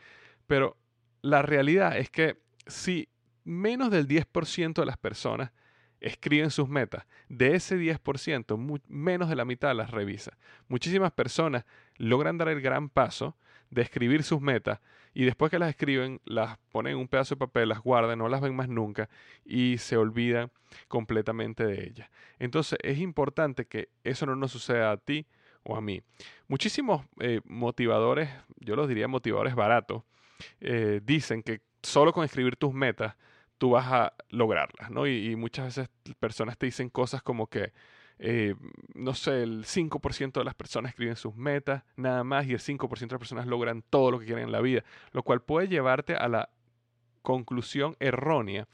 Pero 0.46 0.76
la 1.22 1.42
realidad 1.42 1.96
es 1.96 2.10
que 2.10 2.38
si 2.66 3.08
menos 3.44 3.90
del 3.90 4.06
10% 4.06 4.74
de 4.82 4.86
las 4.86 4.98
personas 4.98 5.52
escriben 6.00 6.50
sus 6.50 6.68
metas. 6.68 7.06
De 7.28 7.54
ese 7.54 7.78
10%, 7.78 8.80
menos 8.88 9.28
de 9.28 9.36
la 9.36 9.44
mitad 9.44 9.74
las 9.74 9.90
revisa. 9.90 10.36
Muchísimas 10.68 11.12
personas 11.12 11.64
logran 11.96 12.38
dar 12.38 12.48
el 12.48 12.60
gran 12.60 12.88
paso 12.88 13.36
de 13.70 13.82
escribir 13.82 14.22
sus 14.22 14.40
metas 14.40 14.80
y 15.12 15.24
después 15.24 15.50
que 15.50 15.58
las 15.58 15.70
escriben, 15.70 16.20
las 16.24 16.58
ponen 16.70 16.92
en 16.92 16.98
un 16.98 17.08
pedazo 17.08 17.34
de 17.34 17.38
papel, 17.38 17.68
las 17.68 17.80
guardan, 17.80 18.18
no 18.18 18.28
las 18.28 18.40
ven 18.40 18.54
más 18.54 18.68
nunca 18.68 19.08
y 19.44 19.78
se 19.78 19.96
olvidan 19.96 20.50
completamente 20.88 21.64
de 21.64 21.84
ellas. 21.84 22.10
Entonces 22.38 22.78
es 22.82 22.98
importante 22.98 23.66
que 23.66 23.88
eso 24.04 24.26
no 24.26 24.36
nos 24.36 24.52
suceda 24.52 24.92
a 24.92 24.96
ti 24.96 25.26
o 25.62 25.76
a 25.76 25.80
mí. 25.80 26.00
Muchísimos 26.48 27.04
eh, 27.20 27.40
motivadores, 27.44 28.30
yo 28.58 28.76
los 28.76 28.88
diría 28.88 29.08
motivadores 29.08 29.54
baratos, 29.54 30.02
eh, 30.60 31.00
dicen 31.02 31.42
que 31.42 31.60
solo 31.82 32.12
con 32.12 32.24
escribir 32.24 32.56
tus 32.56 32.72
metas 32.72 33.16
tú 33.60 33.72
vas 33.72 33.86
a 33.92 34.14
lograrlas, 34.30 34.90
¿no? 34.90 35.06
Y, 35.06 35.36
muchas 35.36 35.66
veces 35.66 35.90
personas 36.18 36.56
te 36.56 36.64
dicen 36.64 36.88
cosas 36.88 37.22
como 37.22 37.48
que, 37.48 37.74
eh, 38.18 38.54
no 38.94 39.12
sé, 39.12 39.42
el 39.42 39.66
5% 39.66 40.40
de 40.40 40.44
las 40.46 40.54
personas 40.54 40.92
escriben 40.92 41.14
sus 41.14 41.36
metas, 41.36 41.84
nada 41.94 42.24
más, 42.24 42.46
y 42.46 42.54
el 42.54 42.58
5% 42.58 43.10
de 43.10 43.14
las 43.16 43.20
personas 43.20 43.46
logran 43.46 43.82
todo 43.90 44.12
lo 44.12 44.18
que 44.18 44.24
quieren 44.24 44.44
en 44.44 44.52
la 44.52 44.62
vida, 44.62 44.82
lo 45.12 45.22
cual 45.22 45.42
puede 45.42 45.68
llevarte 45.68 46.14
a 46.14 46.26
la 46.28 46.48
conclusión 47.20 47.96
errónea 48.00 48.66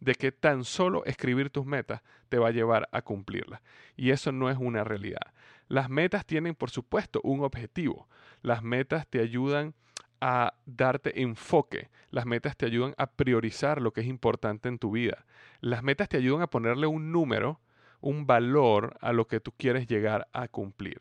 de 0.00 0.14
que 0.14 0.32
tan 0.32 0.64
solo 0.64 1.04
escribir 1.04 1.50
tus 1.50 1.66
metas 1.66 2.00
te 2.30 2.38
va 2.38 2.48
a 2.48 2.52
llevar 2.52 2.88
a 2.92 3.02
cumplirlas. 3.02 3.60
Y 3.94 4.10
eso 4.10 4.32
no 4.32 4.48
es 4.48 4.56
una 4.56 4.84
realidad. 4.84 5.34
Las 5.68 5.90
metas 5.90 6.24
tienen, 6.24 6.54
por 6.54 6.70
supuesto, 6.70 7.20
un 7.24 7.44
objetivo. 7.44 8.08
Las 8.40 8.62
metas 8.62 9.06
te 9.06 9.20
ayudan 9.20 9.74
a 10.20 10.54
darte 10.66 11.22
enfoque. 11.22 11.90
Las 12.10 12.26
metas 12.26 12.56
te 12.56 12.66
ayudan 12.66 12.94
a 12.98 13.06
priorizar 13.06 13.80
lo 13.80 13.92
que 13.92 14.00
es 14.02 14.06
importante 14.06 14.68
en 14.68 14.78
tu 14.78 14.92
vida. 14.92 15.24
Las 15.60 15.82
metas 15.82 16.08
te 16.08 16.16
ayudan 16.16 16.42
a 16.42 16.50
ponerle 16.50 16.86
un 16.86 17.12
número, 17.12 17.60
un 18.00 18.26
valor 18.26 18.96
a 19.00 19.12
lo 19.12 19.26
que 19.26 19.40
tú 19.40 19.52
quieres 19.52 19.86
llegar 19.86 20.28
a 20.32 20.48
cumplir. 20.48 21.00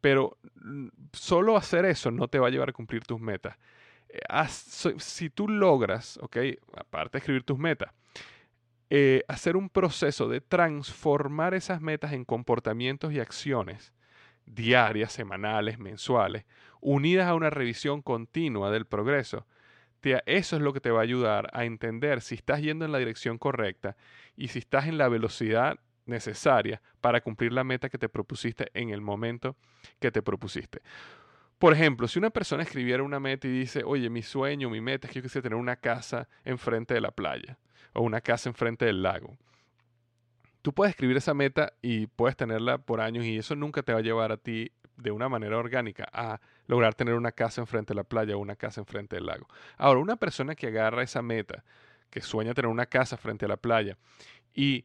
Pero 0.00 0.38
mm, 0.54 0.88
solo 1.12 1.56
hacer 1.56 1.84
eso 1.84 2.10
no 2.10 2.28
te 2.28 2.38
va 2.38 2.48
a 2.48 2.50
llevar 2.50 2.70
a 2.70 2.74
cumplir 2.74 3.04
tus 3.04 3.20
metas. 3.20 3.56
Eh, 4.08 4.20
si 4.98 5.30
tú 5.30 5.48
logras, 5.48 6.18
ok, 6.22 6.36
aparte 6.76 7.12
de 7.12 7.18
escribir 7.18 7.44
tus 7.44 7.58
metas, 7.58 7.92
eh, 8.88 9.22
hacer 9.28 9.56
un 9.56 9.68
proceso 9.68 10.28
de 10.28 10.40
transformar 10.40 11.54
esas 11.54 11.80
metas 11.80 12.12
en 12.12 12.24
comportamientos 12.24 13.12
y 13.12 13.20
acciones 13.20 13.92
diarias, 14.46 15.12
semanales, 15.12 15.78
mensuales, 15.78 16.44
unidas 16.80 17.28
a 17.28 17.34
una 17.34 17.50
revisión 17.50 18.02
continua 18.02 18.70
del 18.70 18.86
progreso, 18.86 19.46
eso 20.02 20.56
es 20.56 20.62
lo 20.62 20.72
que 20.72 20.80
te 20.80 20.90
va 20.90 21.00
a 21.00 21.02
ayudar 21.02 21.50
a 21.52 21.64
entender 21.64 22.22
si 22.22 22.34
estás 22.34 22.62
yendo 22.62 22.84
en 22.84 22.92
la 22.92 22.98
dirección 22.98 23.38
correcta 23.38 23.96
y 24.36 24.48
si 24.48 24.60
estás 24.60 24.86
en 24.86 24.98
la 24.98 25.08
velocidad 25.08 25.78
necesaria 26.06 26.80
para 27.00 27.20
cumplir 27.20 27.52
la 27.52 27.64
meta 27.64 27.88
que 27.88 27.98
te 27.98 28.08
propusiste 28.08 28.70
en 28.74 28.90
el 28.90 29.00
momento 29.00 29.56
que 29.98 30.10
te 30.10 30.22
propusiste. 30.22 30.80
Por 31.58 31.74
ejemplo, 31.74 32.08
si 32.08 32.18
una 32.18 32.30
persona 32.30 32.62
escribiera 32.62 33.02
una 33.02 33.20
meta 33.20 33.46
y 33.46 33.50
dice, 33.50 33.82
oye, 33.84 34.08
mi 34.08 34.22
sueño, 34.22 34.70
mi 34.70 34.80
meta 34.80 35.06
es 35.06 35.12
que 35.12 35.18
yo 35.18 35.22
quisiera 35.22 35.42
tener 35.42 35.58
una 35.58 35.76
casa 35.76 36.28
enfrente 36.44 36.94
de 36.94 37.02
la 37.02 37.10
playa 37.10 37.58
o 37.92 38.02
una 38.02 38.22
casa 38.22 38.48
enfrente 38.48 38.86
del 38.86 39.02
lago. 39.02 39.36
Tú 40.62 40.72
puedes 40.72 40.90
escribir 40.90 41.18
esa 41.18 41.34
meta 41.34 41.74
y 41.82 42.06
puedes 42.06 42.36
tenerla 42.36 42.78
por 42.78 43.00
años 43.00 43.24
y 43.24 43.36
eso 43.36 43.54
nunca 43.56 43.82
te 43.82 43.92
va 43.92 43.98
a 43.98 44.02
llevar 44.02 44.32
a 44.32 44.38
ti 44.38 44.72
de 44.96 45.10
una 45.10 45.28
manera 45.28 45.58
orgánica 45.58 46.08
a 46.12 46.40
lograr 46.70 46.94
tener 46.94 47.14
una 47.14 47.32
casa 47.32 47.60
enfrente 47.60 47.92
de 47.92 47.96
la 47.96 48.04
playa 48.04 48.36
o 48.36 48.38
una 48.38 48.54
casa 48.54 48.80
enfrente 48.80 49.16
del 49.16 49.26
lago. 49.26 49.48
Ahora, 49.76 49.98
una 49.98 50.14
persona 50.14 50.54
que 50.54 50.68
agarra 50.68 51.02
esa 51.02 51.20
meta, 51.20 51.64
que 52.10 52.20
sueña 52.20 52.54
tener 52.54 52.70
una 52.70 52.86
casa 52.86 53.16
frente 53.16 53.44
a 53.44 53.48
la 53.48 53.56
playa 53.56 53.98
y 54.54 54.84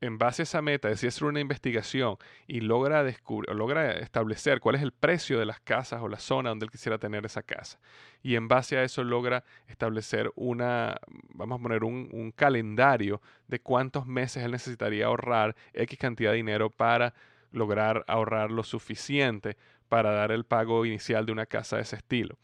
en 0.00 0.18
base 0.18 0.42
a 0.42 0.44
esa 0.44 0.60
meta 0.60 0.88
decide 0.88 1.08
hacer 1.08 1.28
una 1.28 1.38
investigación 1.38 2.16
y 2.48 2.62
logra 2.62 3.04
descubrir 3.04 3.54
logra 3.54 3.92
establecer 3.92 4.58
cuál 4.58 4.74
es 4.74 4.82
el 4.82 4.92
precio 4.92 5.38
de 5.38 5.46
las 5.46 5.60
casas 5.60 6.02
o 6.02 6.08
la 6.08 6.18
zona 6.18 6.48
donde 6.48 6.64
él 6.64 6.70
quisiera 6.70 6.98
tener 6.98 7.24
esa 7.24 7.42
casa. 7.42 7.78
Y 8.22 8.34
en 8.34 8.48
base 8.48 8.76
a 8.76 8.82
eso 8.82 9.04
logra 9.04 9.44
establecer 9.68 10.32
una, 10.34 10.96
vamos 11.34 11.60
a 11.60 11.62
poner 11.62 11.84
un, 11.84 12.08
un 12.12 12.32
calendario 12.32 13.20
de 13.46 13.60
cuántos 13.60 14.04
meses 14.06 14.42
él 14.42 14.50
necesitaría 14.50 15.06
ahorrar 15.06 15.54
X 15.74 15.96
cantidad 15.96 16.32
de 16.32 16.38
dinero 16.38 16.70
para 16.70 17.14
lograr 17.52 18.04
ahorrar 18.08 18.50
lo 18.50 18.62
suficiente 18.62 19.56
para 19.90 20.12
dar 20.12 20.30
el 20.30 20.44
pago 20.44 20.86
inicial 20.86 21.26
de 21.26 21.32
una 21.32 21.46
casa 21.46 21.76
de 21.76 21.82
ese 21.82 21.96
estilo. 21.96 22.38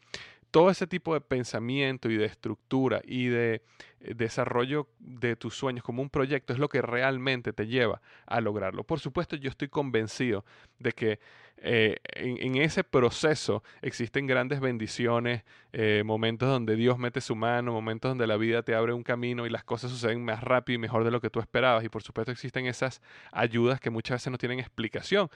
Todo 0.50 0.68
ese 0.68 0.86
tipo 0.86 1.14
de 1.14 1.20
pensamiento 1.20 2.10
y 2.10 2.16
de 2.16 2.24
estructura 2.24 3.00
y 3.04 3.26
de 3.28 3.62
eh, 4.00 4.14
desarrollo 4.16 4.88
de 4.98 5.36
tus 5.36 5.54
sueños 5.54 5.84
como 5.84 6.02
un 6.02 6.10
proyecto 6.10 6.52
es 6.52 6.58
lo 6.58 6.68
que 6.68 6.82
realmente 6.82 7.52
te 7.52 7.68
lleva 7.68 8.02
a 8.26 8.40
lograrlo. 8.40 8.82
Por 8.82 8.98
supuesto, 8.98 9.36
yo 9.36 9.48
estoy 9.48 9.68
convencido 9.68 10.44
de 10.78 10.92
que 10.92 11.20
eh, 11.58 11.98
en, 12.14 12.56
ese 12.56 12.84
proceso 12.84 13.62
existen 13.80 14.26
grandes 14.26 14.60
bendiciones, 14.60 15.44
eh, 15.72 16.02
momentos 16.04 16.48
donde 16.48 16.74
Dios 16.74 16.98
mete 16.98 17.20
su 17.20 17.36
mano, 17.36 17.72
momentos 17.72 18.10
donde 18.10 18.26
la 18.26 18.36
vida 18.36 18.62
te 18.62 18.74
abre 18.74 18.92
un 18.92 19.02
camino 19.02 19.46
y 19.46 19.50
las 19.50 19.62
cosas 19.62 19.90
suceden 19.92 20.24
más 20.24 20.42
rápido 20.42 20.74
y 20.74 20.78
mejor 20.78 21.04
de 21.04 21.12
lo 21.12 21.20
que 21.20 21.30
tú 21.30 21.38
esperabas. 21.38 21.84
Y 21.84 21.88
por 21.88 22.02
supuesto 22.02 22.32
existen 22.32 22.66
esas 22.66 23.00
ayudas 23.30 23.80
que 23.80 23.90
muchas 23.90 24.16
veces 24.16 24.32
no 24.32 24.38
tienen 24.38 24.58
explicación 24.58 25.30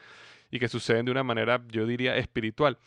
y 0.51 0.59
que 0.59 0.69
suceden 0.69 1.05
de 1.05 1.13
una 1.13 1.23
manera, 1.23 1.63
yo 1.69 1.87
diría, 1.87 2.17
espiritual. 2.17 2.79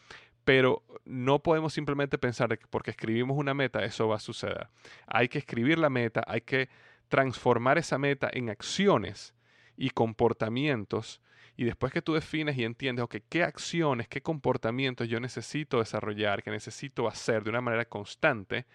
Pero 0.43 0.83
no 1.05 1.39
podemos 1.39 1.73
simplemente 1.73 2.17
pensar 2.17 2.57
que 2.57 2.67
porque 2.67 2.91
escribimos 2.91 3.37
una 3.37 3.53
meta 3.53 3.83
eso 3.83 4.07
va 4.07 4.17
a 4.17 4.19
suceder. 4.19 4.67
Hay 5.07 5.29
que 5.29 5.37
escribir 5.37 5.77
la 5.77 5.89
meta, 5.89 6.23
hay 6.27 6.41
que 6.41 6.69
transformar 7.07 7.77
esa 7.77 7.97
meta 7.97 8.29
en 8.31 8.49
acciones 8.49 9.33
y 9.77 9.91
comportamientos. 9.91 11.21
Y 11.55 11.65
después 11.65 11.93
que 11.93 12.01
tú 12.01 12.13
defines 12.13 12.57
y 12.57 12.65
entiendes, 12.65 13.05
qué 13.29 13.43
acciones, 13.43 14.07
qué 14.07 14.21
comportamientos 14.21 15.07
yo 15.07 15.19
necesito 15.19 15.79
desarrollar, 15.79 16.43
que 16.43 16.51
necesito 16.51 17.07
hacer 17.07 17.43
de 17.43 17.51
una 17.51 17.61
manera 17.61 17.85
constante, 17.85 18.65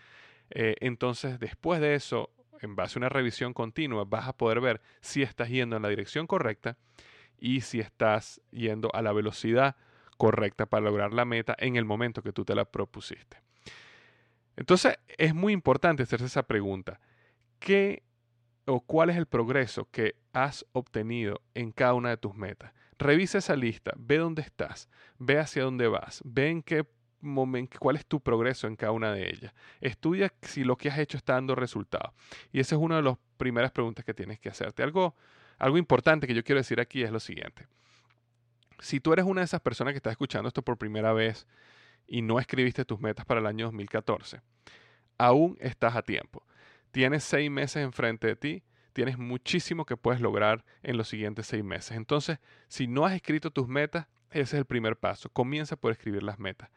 eh, 0.51 0.77
entonces 0.81 1.39
después 1.39 1.81
de 1.81 1.95
eso 1.95 2.31
en 2.61 2.77
base 2.77 2.99
a 2.99 3.01
una 3.01 3.09
revisión 3.09 3.53
continua, 3.53 4.05
vas 4.05 4.29
a 4.29 4.37
poder 4.37 4.61
ver 4.61 4.81
si 5.01 5.23
estás 5.23 5.49
yendo 5.49 5.77
en 5.77 5.83
la 5.83 5.89
dirección 5.89 6.27
correcta 6.27 6.77
y 7.39 7.61
si 7.63 7.81
estás 7.81 8.41
yendo 8.51 8.91
a 8.95 9.03
la 9.03 9.13
velocidad 9.13 9.77
correcta 10.17 10.67
para 10.67 10.85
lograr 10.85 11.13
la 11.13 11.25
meta 11.25 11.55
en 11.59 11.77
el 11.77 11.85
momento 11.85 12.23
que 12.23 12.33
tú 12.33 12.45
te 12.45 12.55
la 12.55 12.65
propusiste. 12.65 13.39
Entonces, 14.57 14.99
es 15.17 15.35
muy 15.35 15.53
importante 15.53 16.03
hacerse 16.03 16.27
esa 16.27 16.43
pregunta. 16.43 17.01
¿Qué 17.61 18.03
o 18.67 18.81
cuál 18.81 19.11
es 19.11 19.17
el 19.17 19.27
progreso 19.27 19.89
que 19.91 20.17
has 20.33 20.67
obtenido 20.73 21.41
en 21.55 21.71
cada 21.71 21.95
una 21.95 22.11
de 22.11 22.17
tus 22.17 22.35
metas? 22.35 22.73
Revisa 22.99 23.39
esa 23.39 23.55
lista, 23.55 23.93
ve 23.97 24.19
dónde 24.19 24.43
estás, 24.43 24.89
ve 25.19 25.39
hacia 25.39 25.63
dónde 25.63 25.87
vas, 25.87 26.21
ve 26.25 26.51
en 26.51 26.63
qué 26.63 26.85
momento, 27.21 27.79
cuál 27.79 27.97
es 27.97 28.07
tu 28.07 28.21
progreso 28.21 28.67
en 28.67 28.75
cada 28.75 28.93
una 28.93 29.13
de 29.13 29.29
ellas. 29.29 29.55
Estudia 29.81 30.33
si 30.43 30.65
lo 30.65 30.77
que 30.77 30.89
has 30.89 30.99
hecho 30.99 31.17
está 31.17 31.35
dando 31.35 31.55
resultados. 31.55 32.13
Y 32.53 32.59
esa 32.59 32.75
es 32.75 32.81
una 32.81 32.97
de 32.97 33.03
las 33.03 33.17
primeras 33.37 33.71
preguntas 33.71 34.05
que 34.05 34.15
tienes 34.15 34.41
que 34.41 34.49
hacerte. 34.49 34.83
Algo, 34.83 35.15
algo 35.59 35.79
importante 35.79 36.27
que 36.27 36.35
yo 36.35 36.45
quiero 36.45 36.61
decir 36.61 36.81
aquí 36.81 37.03
es 37.03 37.11
lo 37.11 37.21
siguiente. 37.21 37.67
Si 38.81 39.01
tú 39.01 39.13
eres 39.13 39.25
una 39.25 39.41
de 39.41 39.47
esas 39.47 39.61
personas 39.61 39.93
que 39.93 39.99
está 39.99 40.11
escuchando 40.11 40.49
esto 40.49 40.63
por 40.63 40.79
primera 40.79 41.13
vez 41.13 41.47
y 42.07 42.23
no 42.23 42.39
escribiste 42.39 42.85
tus 42.85 43.01
metas 43.01 43.27
para 43.27 43.41
el 43.41 43.47
año 43.47 43.67
2014, 43.67 44.41
aún 45.19 45.57
estás 45.61 45.97
a 45.97 46.03
tiempo. 46.03 46.45
Tienes 46.91 47.25
seis 47.25 47.51
meses 47.51 47.83
enfrente 47.83 48.29
de 48.29 48.37
ti 48.37 48.63
tienes 48.99 49.17
muchísimo 49.17 49.87
que 49.87 49.97
puedes 49.97 50.21
lograr 50.21 50.65
en 50.83 50.97
los 50.97 51.07
siguientes 51.07 51.47
seis 51.47 51.63
meses. 51.63 51.97
Entonces, 51.97 52.41
si 52.67 52.89
no 52.89 53.07
has 53.07 53.15
escrito 53.15 53.53
tus 53.53 53.69
metas, 53.69 54.09
ese 54.33 54.43
es 54.43 54.55
el 54.55 54.65
primer 54.65 54.97
paso. 54.97 55.29
Comienza 55.29 55.77
por 55.77 55.93
escribir 55.93 56.25
las 56.25 56.41
metas. 56.41 56.69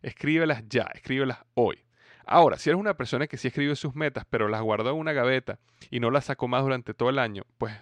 Escríbelas 0.00 0.64
ya, 0.70 0.84
escríbelas 0.94 1.40
hoy. 1.52 1.84
Ahora, 2.24 2.56
si 2.56 2.70
eres 2.70 2.80
una 2.80 2.96
persona 2.96 3.26
que 3.26 3.36
sí 3.36 3.48
escribe 3.48 3.76
sus 3.76 3.94
metas, 3.94 4.24
pero 4.30 4.48
las 4.48 4.62
guardó 4.62 4.92
en 4.92 4.96
una 4.96 5.12
gaveta 5.12 5.58
y 5.90 6.00
no 6.00 6.10
las 6.10 6.24
sacó 6.24 6.48
más 6.48 6.62
durante 6.62 6.94
todo 6.94 7.10
el 7.10 7.18
año, 7.18 7.42
pues 7.58 7.74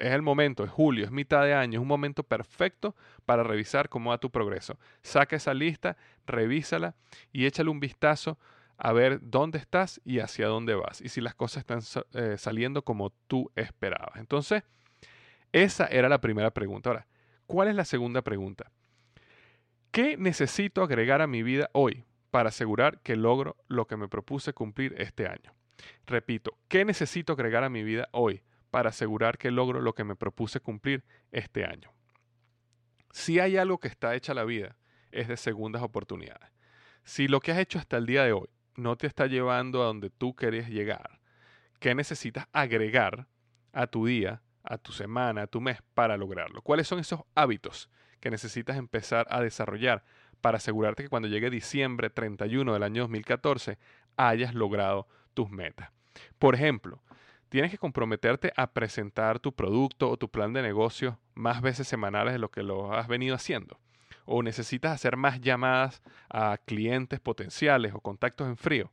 es 0.00 0.12
el 0.12 0.22
momento, 0.22 0.64
es 0.64 0.70
julio, 0.70 1.04
es 1.04 1.10
mitad 1.10 1.44
de 1.44 1.54
año, 1.54 1.78
es 1.78 1.82
un 1.82 1.88
momento 1.88 2.22
perfecto 2.22 2.96
para 3.26 3.42
revisar 3.42 3.88
cómo 3.88 4.10
va 4.10 4.18
tu 4.18 4.30
progreso. 4.30 4.78
Saca 5.02 5.36
esa 5.36 5.54
lista, 5.54 5.96
revísala 6.26 6.94
y 7.32 7.46
échale 7.46 7.70
un 7.70 7.80
vistazo 7.80 8.38
a 8.78 8.92
ver 8.92 9.20
dónde 9.22 9.58
estás 9.58 10.00
y 10.04 10.20
hacia 10.20 10.46
dónde 10.46 10.74
vas 10.74 11.02
y 11.02 11.10
si 11.10 11.20
las 11.20 11.34
cosas 11.34 11.58
están 11.58 11.80
eh, 12.14 12.36
saliendo 12.38 12.82
como 12.82 13.10
tú 13.26 13.50
esperabas. 13.54 14.16
Entonces, 14.16 14.62
esa 15.52 15.86
era 15.86 16.08
la 16.08 16.20
primera 16.20 16.50
pregunta. 16.50 16.90
Ahora, 16.90 17.06
¿cuál 17.46 17.68
es 17.68 17.74
la 17.74 17.84
segunda 17.84 18.22
pregunta? 18.22 18.70
¿Qué 19.90 20.16
necesito 20.16 20.82
agregar 20.82 21.20
a 21.20 21.26
mi 21.26 21.42
vida 21.42 21.68
hoy 21.72 22.04
para 22.30 22.48
asegurar 22.48 23.00
que 23.00 23.16
logro 23.16 23.56
lo 23.68 23.86
que 23.86 23.96
me 23.96 24.08
propuse 24.08 24.54
cumplir 24.54 24.94
este 24.96 25.26
año? 25.26 25.52
Repito, 26.06 26.56
¿qué 26.68 26.84
necesito 26.84 27.34
agregar 27.34 27.64
a 27.64 27.70
mi 27.70 27.82
vida 27.82 28.08
hoy 28.12 28.42
para 28.70 28.90
asegurar 28.90 29.38
que 29.38 29.50
logro 29.50 29.80
lo 29.80 29.94
que 29.94 30.04
me 30.04 30.16
propuse 30.16 30.60
cumplir 30.60 31.04
este 31.32 31.64
año? 31.64 31.92
Si 33.12 33.40
hay 33.40 33.56
algo 33.56 33.78
que 33.78 33.88
está 33.88 34.14
hecha 34.14 34.34
la 34.34 34.44
vida, 34.44 34.76
es 35.10 35.28
de 35.28 35.36
segundas 35.36 35.82
oportunidades. 35.82 36.50
Si 37.04 37.28
lo 37.28 37.40
que 37.40 37.52
has 37.52 37.58
hecho 37.58 37.78
hasta 37.78 37.96
el 37.96 38.06
día 38.06 38.24
de 38.24 38.32
hoy 38.32 38.48
no 38.76 38.96
te 38.96 39.06
está 39.06 39.26
llevando 39.26 39.82
a 39.82 39.86
donde 39.86 40.10
tú 40.10 40.34
querías 40.34 40.68
llegar, 40.68 41.20
¿qué 41.80 41.94
necesitas 41.94 42.46
agregar 42.52 43.26
a 43.72 43.86
tu 43.86 44.06
día, 44.06 44.42
a 44.62 44.78
tu 44.78 44.92
semana, 44.92 45.42
a 45.42 45.46
tu 45.46 45.60
mes 45.60 45.78
para 45.94 46.16
lograrlo? 46.16 46.62
¿Cuáles 46.62 46.86
son 46.86 47.00
esos 47.00 47.22
hábitos 47.34 47.90
que 48.20 48.30
necesitas 48.30 48.76
empezar 48.76 49.26
a 49.30 49.40
desarrollar 49.40 50.04
para 50.40 50.58
asegurarte 50.58 51.02
que 51.02 51.08
cuando 51.08 51.28
llegue 51.28 51.50
diciembre 51.50 52.10
31 52.10 52.72
del 52.72 52.82
año 52.82 53.02
2014 53.02 53.78
hayas 54.16 54.54
logrado 54.54 55.08
tus 55.34 55.50
metas? 55.50 55.90
Por 56.38 56.54
ejemplo, 56.54 57.02
tienes 57.50 57.70
que 57.70 57.78
comprometerte 57.78 58.52
a 58.56 58.72
presentar 58.72 59.38
tu 59.38 59.52
producto 59.52 60.08
o 60.08 60.16
tu 60.16 60.30
plan 60.30 60.54
de 60.54 60.62
negocio 60.62 61.18
más 61.34 61.60
veces 61.60 61.86
semanales 61.86 62.32
de 62.32 62.38
lo 62.38 62.50
que 62.50 62.62
lo 62.62 62.94
has 62.94 63.06
venido 63.06 63.34
haciendo 63.34 63.78
o 64.32 64.42
necesitas 64.44 64.92
hacer 64.92 65.16
más 65.16 65.40
llamadas 65.40 66.02
a 66.28 66.56
clientes 66.64 67.18
potenciales 67.18 67.92
o 67.94 68.00
contactos 68.00 68.46
en 68.46 68.56
frío. 68.56 68.92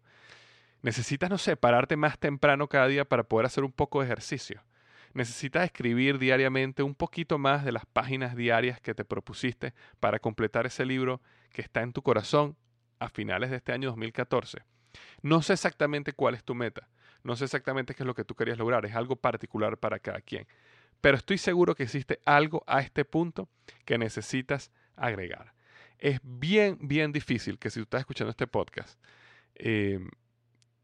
Necesitas, 0.81 1.29
no 1.29 1.37
sé, 1.37 1.55
pararte 1.55 1.95
más 1.95 2.17
temprano 2.17 2.67
cada 2.67 2.87
día 2.87 3.05
para 3.05 3.23
poder 3.23 3.45
hacer 3.45 3.63
un 3.63 3.71
poco 3.71 3.99
de 3.99 4.07
ejercicio. 4.07 4.63
Necesitas 5.13 5.63
escribir 5.63 6.17
diariamente 6.17 6.81
un 6.81 6.95
poquito 6.95 7.37
más 7.37 7.63
de 7.63 7.71
las 7.71 7.85
páginas 7.85 8.35
diarias 8.35 8.81
que 8.81 8.95
te 8.95 9.05
propusiste 9.05 9.75
para 9.99 10.17
completar 10.17 10.65
ese 10.65 10.85
libro 10.85 11.21
que 11.51 11.61
está 11.61 11.81
en 11.81 11.93
tu 11.93 12.01
corazón 12.01 12.55
a 12.99 13.07
finales 13.09 13.51
de 13.51 13.57
este 13.57 13.73
año 13.73 13.89
2014. 13.89 14.63
No 15.21 15.43
sé 15.43 15.53
exactamente 15.53 16.13
cuál 16.13 16.33
es 16.33 16.43
tu 16.43 16.55
meta, 16.55 16.89
no 17.27 17.35
sé 17.35 17.43
exactamente 17.43 17.93
qué 17.93 18.03
es 18.03 18.07
lo 18.07 18.15
que 18.15 18.23
tú 18.23 18.35
querías 18.35 18.57
lograr, 18.57 18.85
es 18.85 18.95
algo 18.95 19.17
particular 19.17 19.77
para 19.77 19.99
cada 19.99 20.21
quien. 20.21 20.47
Pero 21.01 21.17
estoy 21.17 21.37
seguro 21.37 21.75
que 21.75 21.83
existe 21.83 22.21
algo 22.23 22.63
a 22.67 22.79
este 22.79 23.03
punto 23.03 23.49
que 23.83 23.97
necesitas 23.97 24.71
agregar. 24.95 25.53
Es 25.99 26.21
bien, 26.23 26.77
bien 26.79 27.11
difícil 27.11 27.59
que 27.59 27.69
si 27.69 27.81
tú 27.81 27.83
estás 27.83 27.99
escuchando 27.99 28.31
este 28.31 28.47
podcast, 28.47 28.97
em, 29.55 30.09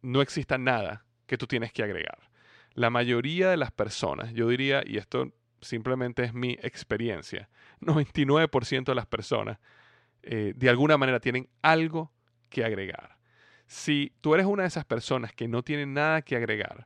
no 0.01 0.21
exista 0.21 0.57
nada 0.57 1.05
que 1.27 1.37
tú 1.37 1.47
tienes 1.47 1.71
que 1.71 1.81
agregar. 1.81 2.19
La 2.73 2.89
mayoría 2.89 3.49
de 3.49 3.55
las 3.55 3.71
personas, 3.71 4.33
yo 4.33 4.49
diría, 4.49 4.83
y 4.85 4.97
esto 4.97 5.31
simplemente 5.61 6.25
es 6.25 6.33
mi 6.33 6.57
experiencia, 6.61 7.49
99% 7.79 8.83
de 8.83 8.95
las 8.95 9.05
personas 9.05 9.59
eh, 10.23 10.51
de 10.57 10.69
alguna 10.69 10.97
manera 10.97 11.21
tienen 11.21 11.47
algo 11.61 12.11
que 12.49 12.65
agregar. 12.65 13.12
Si 13.73 14.13
tú 14.21 14.35
eres 14.35 14.45
una 14.45 14.61
de 14.61 14.67
esas 14.67 14.85
personas 14.85 15.33
que 15.33 15.47
no 15.47 15.63
tienen 15.63 15.95
nada 15.95 16.21
que 16.21 16.35
agregar, 16.35 16.85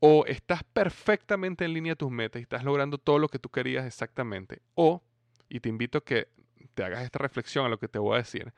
o 0.00 0.24
estás 0.26 0.64
perfectamente 0.64 1.64
en 1.64 1.72
línea 1.72 1.92
a 1.92 1.96
tus 1.96 2.10
metas 2.10 2.40
y 2.40 2.42
estás 2.42 2.64
logrando 2.64 2.98
todo 2.98 3.20
lo 3.20 3.28
que 3.28 3.38
tú 3.38 3.48
querías 3.48 3.86
exactamente, 3.86 4.60
o, 4.74 5.04
y 5.48 5.60
te 5.60 5.68
invito 5.68 5.98
a 5.98 6.04
que 6.04 6.26
te 6.74 6.82
hagas 6.82 7.04
esta 7.04 7.20
reflexión 7.20 7.64
a 7.64 7.68
lo 7.68 7.78
que 7.78 7.86
te 7.86 8.00
voy 8.00 8.14
a 8.14 8.18
decir, 8.18 8.52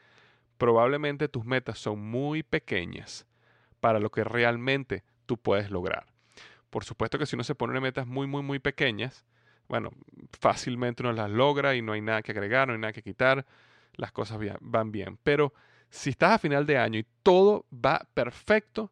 probablemente 0.57 1.29
tus 1.29 1.45
metas 1.45 1.79
son 1.79 2.01
muy 2.01 2.43
pequeñas 2.43 3.27
para 3.81 4.01
lo 4.01 4.11
que 4.11 4.25
realmente 4.25 5.05
tú 5.27 5.37
puedes 5.37 5.71
lograr. 5.71 6.07
Por 6.71 6.85
supuesto 6.85 7.19
que 7.19 7.27
si 7.27 7.37
uno 7.37 7.45
se 7.45 7.55
pone 7.55 7.79
metas 7.81 8.07
muy, 8.07 8.27
muy, 8.27 8.43
muy 8.43 8.61
pequeñas, 8.61 9.27
bueno, 9.69 9.91
fácilmente 10.41 11.03
uno 11.03 11.13
las 11.13 11.31
logra 11.31 11.77
y 11.77 11.83
no 11.83 11.93
hay 11.93 12.01
nada 12.01 12.23
que 12.23 12.33
agregar, 12.33 12.69
no 12.69 12.73
hay 12.73 12.81
nada 12.81 12.95
que 12.95 13.03
quitar, 13.03 13.45
las 13.97 14.11
cosas 14.11 14.39
van 14.63 14.91
bien. 14.91 15.19
Pero 15.23 15.53
si 15.93 16.09
estás 16.09 16.33
a 16.33 16.39
final 16.39 16.65
de 16.65 16.79
año 16.79 16.99
y 16.99 17.07
todo 17.23 17.67
va 17.71 18.09
perfecto, 18.15 18.91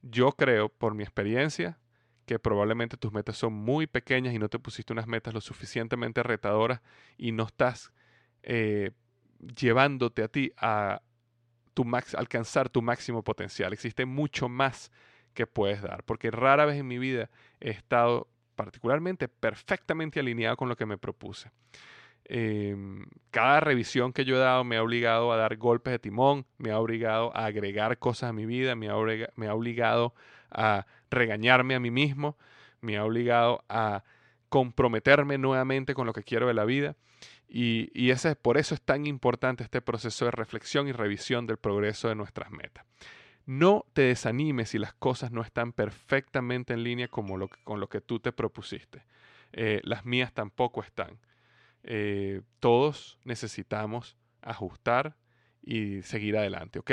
yo 0.00 0.30
creo, 0.30 0.68
por 0.68 0.94
mi 0.94 1.02
experiencia, 1.02 1.76
que 2.24 2.38
probablemente 2.38 2.96
tus 2.96 3.12
metas 3.12 3.36
son 3.36 3.52
muy 3.52 3.88
pequeñas 3.88 4.32
y 4.32 4.38
no 4.38 4.48
te 4.48 4.60
pusiste 4.60 4.92
unas 4.92 5.08
metas 5.08 5.34
lo 5.34 5.40
suficientemente 5.40 6.22
retadoras 6.22 6.82
y 7.18 7.32
no 7.32 7.46
estás 7.46 7.92
eh, 8.44 8.92
llevándote 9.56 10.22
a 10.22 10.28
ti 10.28 10.52
a 10.56 11.02
tu 11.74 11.84
max, 11.84 12.14
alcanzar 12.14 12.68
tu 12.68 12.80
máximo 12.80 13.24
potencial. 13.24 13.72
Existe 13.72 14.06
mucho 14.06 14.48
más 14.48 14.92
que 15.34 15.48
puedes 15.48 15.82
dar, 15.82 16.04
porque 16.04 16.30
rara 16.30 16.64
vez 16.64 16.78
en 16.78 16.86
mi 16.86 16.98
vida 16.98 17.28
he 17.58 17.70
estado 17.70 18.28
particularmente 18.54 19.26
perfectamente 19.26 20.20
alineado 20.20 20.56
con 20.56 20.68
lo 20.68 20.76
que 20.76 20.86
me 20.86 20.96
propuse. 20.96 21.50
Em, 22.28 23.06
cada 23.30 23.60
revisión 23.60 24.12
que 24.12 24.24
yo 24.24 24.36
he 24.36 24.38
dado 24.40 24.64
me 24.64 24.76
ha 24.76 24.82
obligado 24.82 25.32
a 25.32 25.36
dar 25.36 25.56
golpes 25.56 25.92
de 25.92 25.98
timón, 26.00 26.44
me 26.58 26.72
ha 26.72 26.78
obligado 26.80 27.34
a 27.36 27.46
agregar 27.46 27.98
cosas 27.98 28.30
a 28.30 28.32
mi 28.32 28.46
vida, 28.46 28.74
me 28.74 28.88
ha, 28.88 28.94
me 29.36 29.46
ha 29.46 29.54
obligado 29.54 30.12
a 30.50 30.86
regañarme 31.08 31.76
a 31.76 31.80
mí 31.80 31.90
mismo, 31.90 32.36
me 32.80 32.96
ha 32.96 33.04
obligado 33.04 33.64
a 33.68 34.02
comprometerme 34.48 35.38
nuevamente 35.38 35.94
con 35.94 36.06
lo 36.06 36.12
que 36.12 36.24
quiero 36.24 36.48
de 36.48 36.54
la 36.54 36.64
vida. 36.64 36.96
Y, 37.48 38.10
ese, 38.10 38.34
por 38.34 38.58
eso 38.58 38.74
es 38.74 38.82
tan 38.82 39.06
importante 39.06 39.62
este 39.62 39.80
proceso 39.80 40.24
de 40.24 40.32
reflexión 40.32 40.88
y 40.88 40.92
revisión 40.92 41.46
del 41.46 41.58
progreso 41.58 42.08
de 42.08 42.16
nuestras 42.16 42.50
metas. 42.50 42.84
No 43.44 43.86
te 43.92 44.02
desanimes 44.02 44.70
si 44.70 44.78
las 44.78 44.94
cosas 44.94 45.30
no 45.30 45.42
están 45.42 45.72
perfectamente 45.72 46.74
en 46.74 46.82
línea 46.82 47.06
como 47.06 47.36
lo, 47.36 47.48
con 47.62 47.78
lo 47.78 47.88
que 47.88 48.00
tú 48.00 48.18
te 48.18 48.32
propusiste. 48.32 49.04
Eh, 49.52 49.80
las 49.84 50.04
mías 50.04 50.32
tampoco 50.32 50.82
están. 50.82 51.18
Eh, 51.88 52.42
todos 52.58 53.16
necesitamos 53.22 54.16
ajustar 54.42 55.16
y 55.62 56.02
seguir 56.02 56.36
adelante, 56.36 56.80
¿ok? 56.80 56.90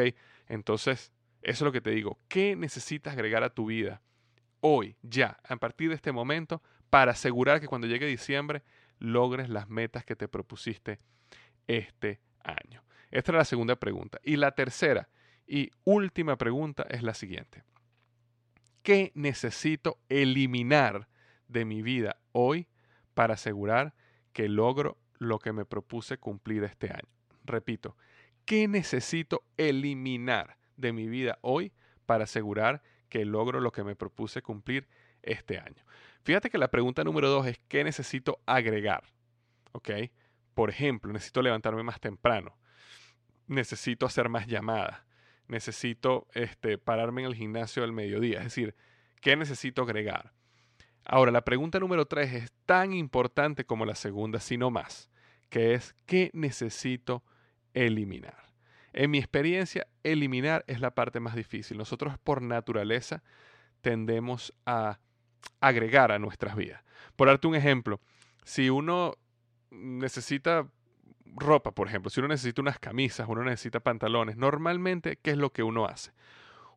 Entonces, 0.48 1.12
eso 1.42 1.52
es 1.52 1.62
lo 1.62 1.72
que 1.72 1.82
te 1.82 1.90
digo. 1.90 2.20
¿Qué 2.28 2.56
necesitas 2.56 3.14
agregar 3.14 3.44
a 3.44 3.54
tu 3.54 3.66
vida 3.66 4.04
hoy, 4.62 4.96
ya, 5.02 5.40
a 5.44 5.56
partir 5.58 5.90
de 5.90 5.96
este 5.96 6.12
momento, 6.12 6.62
para 6.92 7.14
asegurar 7.14 7.60
que 7.60 7.68
cuando 7.68 7.88
llegue 7.88 8.06
diciembre 8.06 8.64
logres 9.00 9.50
las 9.50 9.68
metas 9.68 10.06
que 10.06 10.16
te 10.16 10.28
propusiste 10.28 11.00
este 11.66 12.22
año? 12.44 12.84
Esta 13.10 13.32
es 13.32 13.38
la 13.38 13.46
segunda 13.46 13.76
pregunta. 13.76 14.20
Y 14.24 14.36
la 14.36 14.52
tercera 14.52 15.10
y 15.48 15.72
última 15.86 16.38
pregunta 16.38 16.86
es 16.88 17.02
la 17.02 17.16
siguiente. 17.16 17.64
¿Qué 18.84 19.12
necesito 19.16 19.98
eliminar 20.08 21.08
de 21.48 21.66
mi 21.66 21.82
vida 21.82 22.18
hoy 22.32 22.68
para 23.16 23.34
asegurar 23.36 23.96
que 24.34 24.50
logro 24.50 24.98
lo 25.18 25.40
que 25.40 25.54
me 25.54 25.66
propuse 25.66 26.18
cumplir 26.18 26.64
este 26.64 26.90
año? 26.90 27.10
Repito, 27.46 27.96
¿qué 28.46 28.68
necesito 28.68 29.44
eliminar 29.58 30.58
de 30.76 30.94
mi 30.94 31.08
vida 31.08 31.40
hoy 31.42 31.72
para 32.06 32.26
asegurar 32.26 32.82
que 33.10 33.26
logro 33.26 33.60
lo 33.60 33.72
que 33.72 33.84
me 33.84 33.96
propuse 33.96 34.42
cumplir 34.42 34.88
este 35.22 35.58
año. 35.58 35.84
Fíjate 36.24 36.50
que 36.50 36.58
la 36.58 36.70
pregunta 36.70 37.04
número 37.04 37.30
dos 37.30 37.48
es 37.48 37.60
¿qué 37.68 37.84
necesito 37.84 38.40
agregar? 38.46 39.04
¿Ok? 39.72 39.90
Por 40.54 40.70
ejemplo, 40.70 41.12
necesito 41.12 41.42
levantarme 41.42 41.84
más 41.84 42.00
temprano, 42.00 42.58
necesito 43.48 44.06
hacer 44.06 44.30
más 44.30 44.48
llamadas, 44.48 45.04
necesito 45.48 46.28
este, 46.34 46.78
pararme 46.78 47.22
en 47.22 47.28
el 47.28 47.36
gimnasio 47.36 47.84
al 47.84 47.92
mediodía. 47.92 48.40
Es 48.40 48.46
decir, 48.46 48.76
¿qué 49.22 49.36
necesito 49.36 49.82
agregar? 49.84 50.34
Ahora, 51.06 51.32
la 51.32 51.44
pregunta 51.44 51.80
número 51.80 52.06
tres 52.06 52.34
es 52.34 52.52
tan 52.66 52.94
importante 52.94 53.66
como 53.66 53.86
la 53.86 53.96
segunda, 53.96 54.40
si 54.40 54.58
no 54.58 54.72
más, 54.72 55.10
que 55.50 55.74
es 55.74 55.96
¿qué 56.06 56.32
necesito 56.34 57.24
eliminar? 57.74 58.54
En 58.94 59.12
mi 59.12 59.18
experiencia, 59.18 59.88
eliminar 60.04 60.64
es 60.68 60.80
la 60.80 60.92
parte 60.92 61.20
más 61.20 61.36
difícil. 61.36 61.78
Nosotros 61.78 62.18
por 62.20 62.42
naturaleza 62.42 63.24
tendemos 63.82 64.54
a 64.66 65.00
agregar 65.60 66.12
a 66.12 66.20
nuestras 66.20 66.56
vidas. 66.56 66.84
Por 67.16 67.28
darte 67.28 67.48
un 67.48 67.56
ejemplo, 67.56 68.00
si 68.44 68.70
uno 68.70 69.16
necesita 69.72 70.68
ropa, 71.26 71.72
por 71.72 71.88
ejemplo, 71.88 72.10
si 72.10 72.20
uno 72.20 72.30
necesita 72.30 72.62
unas 72.62 72.80
camisas, 72.80 73.28
uno 73.28 73.44
necesita 73.44 73.80
pantalones, 73.80 74.38
normalmente, 74.38 75.18
¿qué 75.22 75.32
es 75.32 75.38
lo 75.38 75.52
que 75.52 75.64
uno 75.64 75.86
hace? 75.86 76.12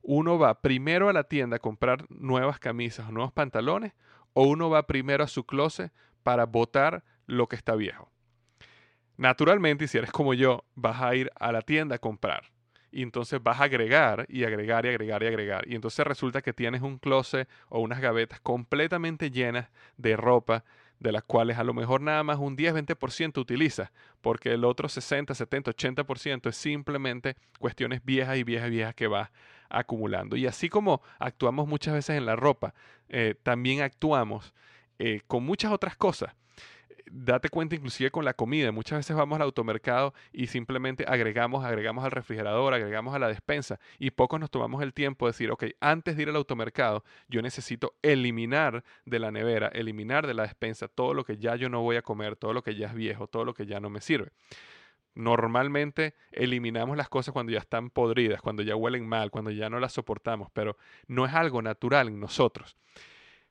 Uno 0.02 0.38
va 0.38 0.60
primero 0.60 1.08
a 1.08 1.12
la 1.12 1.24
tienda 1.24 1.56
a 1.56 1.60
comprar 1.60 2.06
nuevas 2.08 2.58
camisas 2.58 3.08
o 3.08 3.12
nuevos 3.12 3.32
pantalones, 3.32 3.92
o 4.38 4.42
uno 4.42 4.68
va 4.68 4.86
primero 4.86 5.24
a 5.24 5.28
su 5.28 5.46
closet 5.46 5.90
para 6.22 6.44
botar 6.44 7.04
lo 7.24 7.48
que 7.48 7.56
está 7.56 7.74
viejo. 7.74 8.12
Naturalmente, 9.16 9.88
si 9.88 9.96
eres 9.96 10.12
como 10.12 10.34
yo, 10.34 10.66
vas 10.74 11.00
a 11.00 11.14
ir 11.14 11.30
a 11.40 11.52
la 11.52 11.62
tienda 11.62 11.96
a 11.96 11.98
comprar. 11.98 12.52
Y 12.90 13.00
entonces 13.00 13.42
vas 13.42 13.62
a 13.62 13.64
agregar 13.64 14.26
y 14.28 14.44
agregar 14.44 14.84
y 14.84 14.90
agregar 14.90 15.22
y 15.22 15.26
agregar. 15.26 15.66
Y 15.66 15.74
entonces 15.74 16.06
resulta 16.06 16.42
que 16.42 16.52
tienes 16.52 16.82
un 16.82 16.98
closet 16.98 17.48
o 17.70 17.80
unas 17.80 18.02
gavetas 18.02 18.38
completamente 18.40 19.30
llenas 19.30 19.70
de 19.96 20.18
ropa, 20.18 20.64
de 21.00 21.12
las 21.12 21.22
cuales 21.24 21.58
a 21.58 21.64
lo 21.64 21.74
mejor 21.74 22.00
nada 22.00 22.22
más 22.22 22.38
un 22.38 22.56
10-20% 22.56 23.38
utilizas, 23.38 23.90
porque 24.20 24.52
el 24.52 24.64
otro 24.64 24.88
60, 24.88 25.34
70, 25.34 25.72
80% 25.72 26.48
es 26.48 26.56
simplemente 26.56 27.36
cuestiones 27.58 28.04
viejas 28.04 28.36
y 28.36 28.44
viejas 28.44 28.70
viejas 28.70 28.94
que 28.94 29.06
vas 29.06 29.30
acumulando. 29.68 30.36
Y 30.36 30.46
así 30.46 30.68
como 30.68 31.02
actuamos 31.18 31.68
muchas 31.68 31.94
veces 31.94 32.16
en 32.16 32.26
la 32.26 32.36
ropa, 32.36 32.74
eh, 33.08 33.34
también 33.42 33.82
actuamos 33.82 34.54
eh, 34.98 35.20
con 35.26 35.44
muchas 35.44 35.72
otras 35.72 35.96
cosas 35.96 36.34
date 37.10 37.48
cuenta 37.48 37.74
inclusive 37.74 38.10
con 38.10 38.24
la 38.24 38.34
comida. 38.34 38.72
Muchas 38.72 38.98
veces 38.98 39.16
vamos 39.16 39.36
al 39.36 39.42
automercado 39.42 40.14
y 40.32 40.48
simplemente 40.48 41.04
agregamos, 41.06 41.64
agregamos 41.64 42.04
al 42.04 42.10
refrigerador, 42.10 42.74
agregamos 42.74 43.14
a 43.14 43.18
la 43.18 43.28
despensa 43.28 43.78
y 43.98 44.10
pocos 44.10 44.40
nos 44.40 44.50
tomamos 44.50 44.82
el 44.82 44.92
tiempo 44.92 45.26
de 45.26 45.30
decir, 45.30 45.50
ok, 45.50 45.64
antes 45.80 46.16
de 46.16 46.22
ir 46.22 46.28
al 46.28 46.36
automercado, 46.36 47.04
yo 47.28 47.42
necesito 47.42 47.94
eliminar 48.02 48.84
de 49.04 49.18
la 49.18 49.30
nevera, 49.30 49.68
eliminar 49.68 50.26
de 50.26 50.34
la 50.34 50.42
despensa 50.42 50.88
todo 50.88 51.14
lo 51.14 51.24
que 51.24 51.38
ya 51.38 51.56
yo 51.56 51.68
no 51.68 51.82
voy 51.82 51.96
a 51.96 52.02
comer, 52.02 52.36
todo 52.36 52.52
lo 52.52 52.62
que 52.62 52.74
ya 52.74 52.88
es 52.88 52.94
viejo, 52.94 53.26
todo 53.26 53.44
lo 53.44 53.54
que 53.54 53.66
ya 53.66 53.80
no 53.80 53.90
me 53.90 54.00
sirve. 54.00 54.32
Normalmente 55.14 56.14
eliminamos 56.30 56.94
las 56.96 57.08
cosas 57.08 57.32
cuando 57.32 57.50
ya 57.50 57.58
están 57.58 57.88
podridas, 57.88 58.42
cuando 58.42 58.62
ya 58.62 58.76
huelen 58.76 59.08
mal, 59.08 59.30
cuando 59.30 59.50
ya 59.50 59.70
no 59.70 59.80
las 59.80 59.94
soportamos, 59.94 60.50
pero 60.52 60.76
no 61.06 61.24
es 61.24 61.32
algo 61.32 61.62
natural 61.62 62.08
en 62.08 62.20
nosotros. 62.20 62.76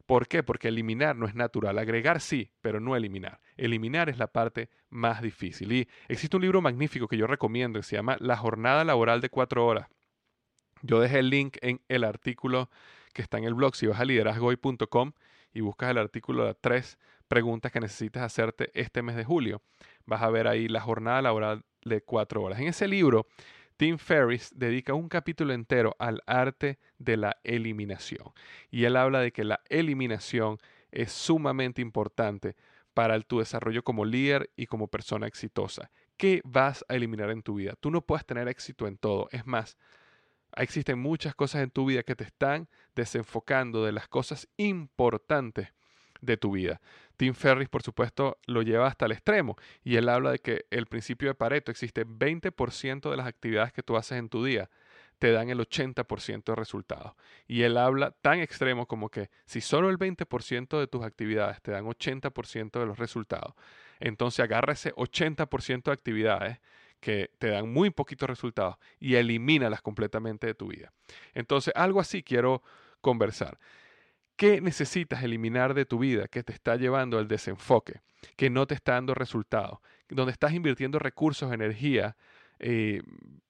¿Por 0.06 0.28
qué? 0.28 0.44
Porque 0.44 0.68
eliminar 0.68 1.16
no 1.16 1.28
es 1.28 1.36
natural. 1.36 1.78
Agregar 1.80 2.22
sí, 2.22 2.52
pero 2.62 2.80
no 2.80 2.96
eliminar. 2.96 3.42
Eliminar 3.58 4.10
es 4.10 4.18
la 4.18 4.28
parte 4.28 4.70
más 4.90 5.22
difícil. 5.22 5.72
Y 5.72 5.88
existe 6.08 6.36
un 6.38 6.44
libro 6.44 6.62
magnífico 6.62 7.08
que 7.08 7.18
yo 7.18 7.26
recomiendo 7.26 7.80
que 7.80 7.84
se 7.84 7.96
llama 7.96 8.18
La 8.20 8.38
jornada 8.38 8.84
laboral 8.84 9.22
de 9.22 9.30
cuatro 9.30 9.66
horas. 9.66 9.88
Yo 10.82 11.00
dejé 11.00 11.20
el 11.20 11.30
link 11.30 11.58
en 11.62 11.82
el 11.88 12.04
artículo 12.04 12.70
que 13.14 13.24
está 13.24 13.40
en 13.40 13.46
el 13.46 13.56
blog. 13.56 13.76
Si 13.76 13.88
vas 13.88 14.00
a 14.00 14.06
liderazgoy.com 14.06 15.14
y 15.54 15.62
buscas 15.62 15.90
el 15.90 15.98
artículo 15.98 16.46
de 16.46 16.54
tres 16.54 17.00
preguntas 17.28 17.72
que 17.72 17.80
necesitas 17.80 18.22
hacerte 18.22 18.70
este 18.76 19.02
mes 19.02 19.16
de 19.16 19.24
julio, 19.24 19.62
vas 20.06 20.22
a 20.22 20.30
ver 20.30 20.48
ahí 20.48 20.68
la 20.68 20.82
jornada 20.82 21.24
laboral 21.24 21.64
de 21.84 22.02
cuatro 22.02 22.44
horas. 22.44 22.60
En 22.60 22.68
ese 22.68 22.88
libro 22.88 23.26
Tim 23.78 23.98
Ferriss 23.98 24.52
dedica 24.56 24.94
un 24.94 25.10
capítulo 25.10 25.54
entero 25.54 25.96
al 26.00 26.22
arte 26.28 26.80
de 26.98 27.18
la 27.18 27.38
eliminación. 27.44 28.32
Y 28.72 28.86
él 28.86 28.96
habla 28.96 29.20
de 29.20 29.34
que 29.34 29.44
la 29.44 29.62
eliminación 29.68 30.58
es 30.92 31.12
sumamente 31.12 31.82
importante 31.82 32.56
para 32.94 33.20
tu 33.20 33.40
desarrollo 33.40 33.84
como 33.84 34.06
líder 34.06 34.50
y 34.56 34.68
como 34.68 34.88
persona 34.88 35.28
exitosa. 35.28 35.92
¿Qué 36.16 36.42
vas 36.46 36.86
a 36.88 36.96
eliminar 36.96 37.30
en 37.32 37.44
tu 37.44 37.56
vida? 37.56 37.76
Tú 37.78 37.92
no 37.92 38.02
puedes 38.02 38.26
tener 38.26 38.48
éxito 38.48 38.88
en 38.88 38.98
todo. 38.98 39.28
Es 39.32 39.46
más, 39.46 39.78
existen 40.56 40.98
muchas 40.98 41.36
cosas 41.36 41.62
en 41.62 41.72
tu 41.72 41.86
vida 41.86 42.04
que 42.04 42.16
te 42.16 42.24
están 42.24 42.70
desenfocando 42.96 43.84
de 43.84 43.92
las 43.92 44.08
cosas 44.08 44.48
importantes 44.56 45.74
de 46.22 46.38
tu 46.38 46.52
vida. 46.52 46.82
Tim 47.18 47.34
Ferris, 47.34 47.70
por 47.70 47.82
supuesto, 47.82 48.38
lo 48.46 48.62
lleva 48.62 48.88
hasta 48.88 49.06
el 49.06 49.14
extremo 49.14 49.56
y 49.84 49.96
él 49.96 50.10
habla 50.10 50.32
de 50.32 50.40
que 50.40 50.66
el 50.70 50.86
principio 50.86 51.30
de 51.30 51.36
Pareto 51.36 51.72
existe 51.72 52.06
20% 52.06 53.10
de 53.10 53.18
las 53.18 53.28
actividades 53.28 53.72
que 53.74 53.84
tú 53.84 53.96
haces 53.96 54.18
en 54.18 54.30
tu 54.30 54.44
día 54.44 54.70
te 55.20 55.32
dan 55.32 55.50
el 55.50 55.60
80% 55.60 56.44
de 56.44 56.56
resultados. 56.56 57.14
Y 57.48 57.62
él 57.62 57.78
habla 57.78 58.12
tan 58.12 58.40
extremo 58.40 58.86
como 58.86 59.10
que 59.10 59.30
si 59.46 59.62
solo 59.62 59.90
el 59.90 59.98
20% 59.98 60.80
de 60.80 60.88
tus 60.88 61.04
actividades 61.04 61.62
te 61.62 61.72
dan 61.72 61.86
80% 61.86 62.80
de 62.80 62.86
los 62.86 63.00
resultados, 63.00 63.54
entonces 64.00 64.42
agarra 64.42 64.74
ese 64.74 64.94
80% 64.94 65.84
de 65.84 65.92
actividades 65.92 66.60
que 67.00 67.32
te 67.38 67.50
dan 67.50 67.72
muy 67.72 67.92
poquitos 67.92 68.30
resultados 68.30 68.78
y 69.00 69.16
elimínalas 69.16 69.82
completamente 69.82 70.48
de 70.48 70.56
tu 70.56 70.68
vida. 70.68 70.92
Entonces, 71.34 71.74
algo 71.76 72.00
así 72.00 72.24
quiero 72.24 72.64
conversar. 73.02 73.60
¿Qué 74.36 74.60
necesitas 74.60 75.24
eliminar 75.24 75.74
de 75.74 75.86
tu 75.86 76.00
vida 76.00 76.28
que 76.28 76.44
te 76.44 76.52
está 76.52 76.76
llevando 76.76 77.18
al 77.18 77.28
desenfoque, 77.28 78.02
que 78.36 78.50
no 78.50 78.68
te 78.68 78.76
está 78.76 78.94
dando 78.94 79.14
resultados, 79.14 79.80
donde 80.10 80.34
estás 80.34 80.54
invirtiendo 80.54 81.00
recursos, 81.00 81.54
energía, 81.54 82.18
eh, 82.60 83.02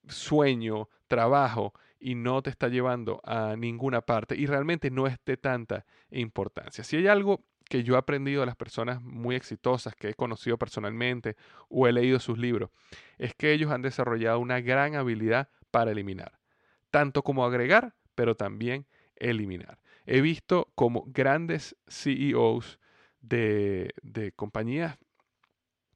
sueño, 0.08 0.89
trabajo 1.08 1.74
y 2.00 2.13
no 2.13 2.43
te 2.43 2.52
está 2.52 2.67
llevando 2.67 3.19
a 3.24 3.56
ninguna 3.56 4.02
parte 4.02 4.36
y 4.36 4.45
realmente 4.45 4.91
no 4.91 5.08
es 5.08 5.17
de 5.26 5.38
tanta 5.38 5.86
importancia? 6.12 6.84
Si 6.84 6.98
hay 6.98 7.08
algo 7.08 7.43
que 7.67 7.84
yo 7.84 7.95
he 7.95 7.98
aprendido 7.98 8.41
de 8.41 8.45
las 8.45 8.56
personas 8.56 9.02
muy 9.02 9.36
exitosas 9.36 9.95
que 9.95 10.10
he 10.10 10.13
conocido 10.13 10.60
personalmente 10.60 11.36
o 11.67 11.88
he 11.88 11.93
leído 11.93 12.19
sus 12.19 12.38
libros, 12.38 12.69
es 13.17 13.34
que 13.34 13.54
ellos 13.54 13.71
han 13.71 13.82
desarrollado 13.82 14.39
una 14.39 14.62
gran 14.62 14.93
habilidad 14.93 15.50
para 15.71 15.91
eliminar, 15.91 16.38
tanto 16.91 17.24
como 17.24 17.43
agregar, 17.43 17.95
pero 18.13 18.36
también 18.36 18.86
eliminar. 19.15 19.80
He 20.06 20.22
visto 20.22 20.72
como 20.76 21.06
grandes 21.08 21.76
CEOs 21.88 22.80
de, 23.22 23.94
compañías 24.36 24.98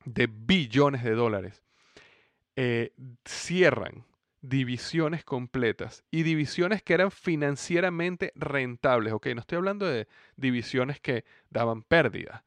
de 0.06 0.28
billones 0.28 1.04
de 1.04 1.12
dólares 1.12 1.63
eh, 2.56 2.93
cierran 3.26 4.06
divisiones 4.41 5.24
completas 5.24 6.04
y 6.12 6.24
divisiones 6.24 6.82
que 6.82 6.93
eran 6.93 7.12
financieramente 7.12 8.32
rentables. 8.36 9.13
Ok, 9.13 9.28
no 9.36 9.41
estoy 9.41 9.58
hablando 9.58 9.86
de 9.86 10.08
divisiones 10.38 11.00
que 11.00 11.26
daban 11.50 11.84
pérdidas, 11.84 12.43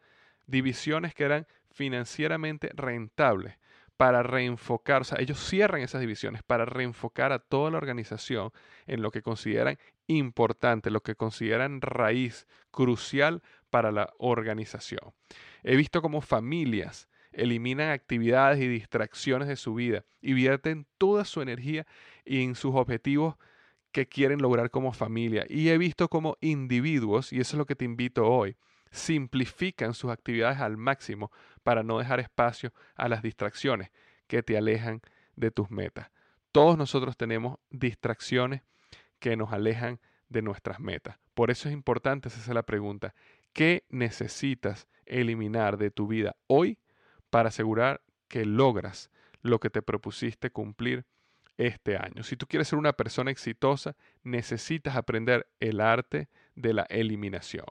divisiones 0.46 1.14
que 1.14 1.24
eran 1.24 1.46
financieramente 1.70 2.70
rentables 2.74 3.56
para 4.02 4.24
reenfocar, 4.24 5.02
o 5.02 5.04
sea, 5.04 5.20
ellos 5.20 5.38
cierran 5.38 5.80
esas 5.80 6.00
divisiones 6.00 6.42
para 6.42 6.64
reenfocar 6.64 7.30
a 7.30 7.38
toda 7.38 7.70
la 7.70 7.78
organización 7.78 8.50
en 8.88 9.00
lo 9.00 9.12
que 9.12 9.22
consideran 9.22 9.78
importante, 10.08 10.90
lo 10.90 11.04
que 11.04 11.14
consideran 11.14 11.80
raíz 11.80 12.48
crucial 12.72 13.44
para 13.70 13.92
la 13.92 14.12
organización. 14.18 15.14
He 15.62 15.76
visto 15.76 16.02
cómo 16.02 16.20
familias 16.20 17.08
eliminan 17.30 17.90
actividades 17.90 18.58
y 18.58 18.66
distracciones 18.66 19.46
de 19.46 19.54
su 19.54 19.72
vida 19.72 20.04
y 20.20 20.32
vierten 20.32 20.88
toda 20.98 21.24
su 21.24 21.40
energía 21.40 21.86
en 22.24 22.56
sus 22.56 22.74
objetivos 22.74 23.36
que 23.92 24.08
quieren 24.08 24.42
lograr 24.42 24.72
como 24.72 24.92
familia. 24.92 25.46
Y 25.48 25.68
he 25.68 25.78
visto 25.78 26.08
cómo 26.08 26.38
individuos, 26.40 27.32
y 27.32 27.38
eso 27.38 27.54
es 27.54 27.58
lo 27.58 27.66
que 27.66 27.76
te 27.76 27.84
invito 27.84 28.26
hoy, 28.26 28.56
simplifican 28.92 29.94
sus 29.94 30.10
actividades 30.10 30.60
al 30.60 30.76
máximo 30.76 31.32
para 31.62 31.82
no 31.82 31.98
dejar 31.98 32.20
espacio 32.20 32.72
a 32.94 33.08
las 33.08 33.22
distracciones 33.22 33.90
que 34.28 34.42
te 34.42 34.56
alejan 34.56 35.00
de 35.34 35.50
tus 35.50 35.70
metas. 35.70 36.10
Todos 36.52 36.76
nosotros 36.76 37.16
tenemos 37.16 37.58
distracciones 37.70 38.62
que 39.18 39.36
nos 39.36 39.52
alejan 39.52 40.00
de 40.28 40.42
nuestras 40.42 40.78
metas. 40.80 41.18
Por 41.34 41.50
eso 41.50 41.68
es 41.68 41.74
importante 41.74 42.28
hacerse 42.28 42.52
la 42.54 42.62
pregunta, 42.62 43.14
¿qué 43.52 43.84
necesitas 43.88 44.86
eliminar 45.06 45.78
de 45.78 45.90
tu 45.90 46.06
vida 46.06 46.36
hoy 46.46 46.78
para 47.30 47.48
asegurar 47.48 48.02
que 48.28 48.44
logras 48.44 49.10
lo 49.40 49.58
que 49.58 49.70
te 49.70 49.82
propusiste 49.82 50.50
cumplir 50.50 51.06
este 51.56 51.96
año? 51.96 52.22
Si 52.22 52.36
tú 52.36 52.46
quieres 52.46 52.68
ser 52.68 52.78
una 52.78 52.92
persona 52.92 53.30
exitosa, 53.30 53.96
necesitas 54.22 54.96
aprender 54.96 55.46
el 55.60 55.80
arte 55.80 56.28
de 56.54 56.74
la 56.74 56.82
eliminación. 56.90 57.66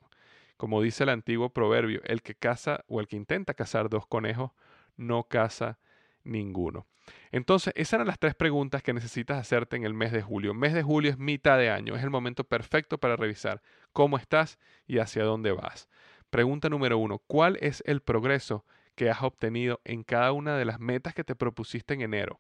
Como 0.62 0.80
dice 0.80 1.06
el 1.06 1.10
antiguo 1.10 1.50
proverbio, 1.50 2.02
el 2.04 2.22
que 2.22 2.36
caza 2.36 2.86
o 2.88 3.00
el 3.00 3.08
que 3.08 3.16
intenta 3.16 3.56
cazar 3.56 3.90
dos 3.90 4.06
conejos 4.06 4.52
no 4.96 5.24
caza 5.24 5.80
ninguno. 6.24 6.86
Entonces, 7.32 7.74
esas 7.76 7.94
eran 7.94 8.06
las 8.06 8.20
tres 8.20 8.36
preguntas 8.36 8.84
que 8.84 8.94
necesitas 8.94 9.40
hacerte 9.40 9.76
en 9.76 9.86
el 9.86 9.96
mes 9.96 10.12
de 10.12 10.22
julio. 10.22 10.52
El 10.52 10.60
mes 10.60 10.76
de 10.76 10.84
julio 10.84 11.10
es 11.10 11.18
mitad 11.18 11.58
de 11.58 11.72
año, 11.72 11.96
es 11.96 12.04
el 12.04 12.12
momento 12.12 12.44
perfecto 12.44 13.00
para 13.00 13.16
revisar 13.16 13.64
cómo 13.92 14.20
estás 14.20 14.60
y 14.86 15.00
hacia 15.00 15.24
dónde 15.24 15.52
vas. 15.52 15.90
Pregunta 16.30 16.70
número 16.70 17.00
uno, 17.00 17.24
¿cuál 17.26 17.58
es 17.60 17.82
el 17.88 18.02
progreso 18.02 18.64
que 18.94 19.10
has 19.10 19.24
obtenido 19.24 19.82
en 19.84 20.04
cada 20.04 20.32
una 20.32 20.58
de 20.58 20.66
las 20.66 20.80
metas 20.80 21.16
que 21.16 21.24
te 21.24 21.34
propusiste 21.34 21.96
en 21.96 22.02
enero? 22.02 22.40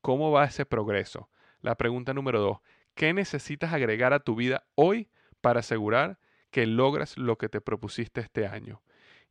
¿Cómo 0.00 0.32
va 0.32 0.44
ese 0.44 0.66
progreso? 0.66 1.30
La 1.60 1.76
pregunta 1.76 2.14
número 2.14 2.40
dos, 2.40 2.58
¿qué 2.96 3.14
necesitas 3.14 3.72
agregar 3.72 4.12
a 4.12 4.18
tu 4.18 4.34
vida 4.34 4.64
hoy 4.74 5.08
para 5.40 5.60
asegurar 5.60 6.18
que 6.50 6.66
logras 6.66 7.16
lo 7.16 7.38
que 7.38 7.48
te 7.48 7.60
propusiste 7.60 8.20
este 8.20 8.46
año? 8.46 8.82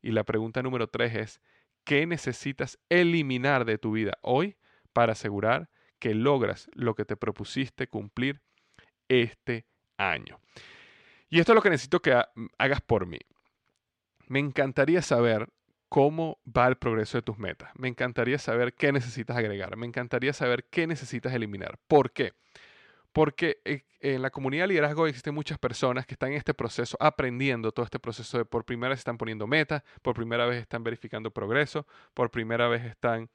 Y 0.01 0.11
la 0.11 0.23
pregunta 0.23 0.63
número 0.63 0.87
tres 0.87 1.15
es, 1.15 1.41
¿qué 1.83 2.05
necesitas 2.05 2.79
eliminar 2.89 3.65
de 3.65 3.77
tu 3.77 3.91
vida 3.91 4.17
hoy 4.21 4.57
para 4.93 5.13
asegurar 5.13 5.69
que 5.99 6.13
logras 6.13 6.69
lo 6.73 6.95
que 6.95 7.05
te 7.05 7.17
propusiste 7.17 7.87
cumplir 7.87 8.41
este 9.07 9.65
año? 9.97 10.39
Y 11.29 11.39
esto 11.39 11.51
es 11.51 11.55
lo 11.55 11.61
que 11.61 11.69
necesito 11.69 12.01
que 12.01 12.19
hagas 12.57 12.81
por 12.81 13.05
mí. 13.05 13.19
Me 14.27 14.39
encantaría 14.39 15.01
saber 15.01 15.49
cómo 15.89 16.39
va 16.45 16.67
el 16.67 16.77
progreso 16.77 17.17
de 17.17 17.23
tus 17.23 17.37
metas. 17.37 17.71
Me 17.75 17.87
encantaría 17.87 18.37
saber 18.37 18.73
qué 18.73 18.91
necesitas 18.91 19.35
agregar. 19.35 19.75
Me 19.75 19.87
encantaría 19.87 20.33
saber 20.33 20.65
qué 20.69 20.87
necesitas 20.87 21.33
eliminar. 21.33 21.79
¿Por 21.87 22.11
qué? 22.11 22.33
Porque 23.11 23.59
eh, 23.65 23.83
en 23.99 24.21
la 24.21 24.29
comunidad 24.29 24.63
de 24.63 24.69
liderazgo 24.69 25.07
existen 25.07 25.33
muchas 25.33 25.57
personas 25.57 26.05
que 26.05 26.13
están 26.13 26.31
en 26.31 26.37
este 26.37 26.53
proceso, 26.53 26.97
aprendiendo 26.99 27.71
todo 27.71 27.85
este 27.85 27.99
proceso 27.99 28.37
de 28.37 28.45
por 28.45 28.65
primera 28.65 28.89
vez 28.89 28.99
están 28.99 29.17
poniendo 29.17 29.47
metas, 29.47 29.83
por 30.01 30.15
primera 30.15 30.45
vez 30.45 30.61
están 30.61 30.83
verificando 30.83 31.31
progreso, 31.31 31.85
por 32.13 32.31
primera 32.31 32.67
vez 32.67 32.85
están 32.85 33.29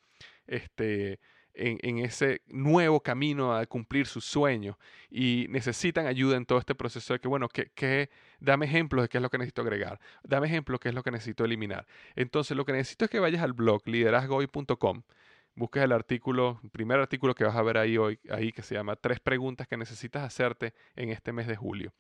este, 0.47 1.19
en, 1.55 1.99
ese 1.99 2.43
nuevo 2.47 3.01
camino 3.01 3.55
a 3.55 3.65
cumplir 3.67 4.07
sus 4.07 4.25
sueños 4.25 4.77
y 5.11 5.47
necesitan 5.51 6.07
ayuda 6.07 6.37
en 6.37 6.47
todo 6.47 6.59
este 6.59 6.75
proceso 6.75 7.15
de 7.15 7.21
que, 7.21 7.29
bueno, 7.29 7.49
que, 7.49 8.11
dame 8.41 8.67
ejemplos 8.67 9.03
de 9.03 9.09
qué 9.09 9.19
es 9.19 9.23
lo 9.23 9.31
que 9.31 9.39
necesito 9.39 9.63
agregar, 9.63 10.01
dame 10.23 10.47
ejemplos 10.49 10.77
de 10.77 10.83
qué 10.83 10.89
es 10.91 10.95
lo 10.95 11.03
que 11.03 11.11
necesito 11.11 11.45
eliminar. 11.45 11.87
Entonces, 12.17 12.57
lo 12.57 12.65
que 12.65 12.73
necesito 12.73 13.05
es 13.05 13.11
que 13.11 13.21
vayas 13.21 13.43
al 13.43 13.53
blog 13.53 13.83
liderazgohoy.com, 13.87 15.03
busques 15.55 15.83
el 15.83 15.93
artículo, 15.93 16.61
el 16.63 16.71
primer 16.71 17.01
artículo 17.01 17.35
que 17.35 17.45
vas 17.45 17.57
a 17.57 17.63
ver 17.63 17.79
ahí 17.79 17.97
hoy, 17.97 18.19
ahí 18.31 18.53
que 18.53 18.63
se 18.63 18.75
llama 18.75 18.97
Tres 18.97 19.21
preguntas 19.21 19.67
que 19.69 19.77
necesitas 19.77 20.23
hacerte 20.23 20.75
en 20.97 21.11
este 21.11 21.33
mes 21.33 21.47
de 21.47 21.57
julio. 21.57 21.93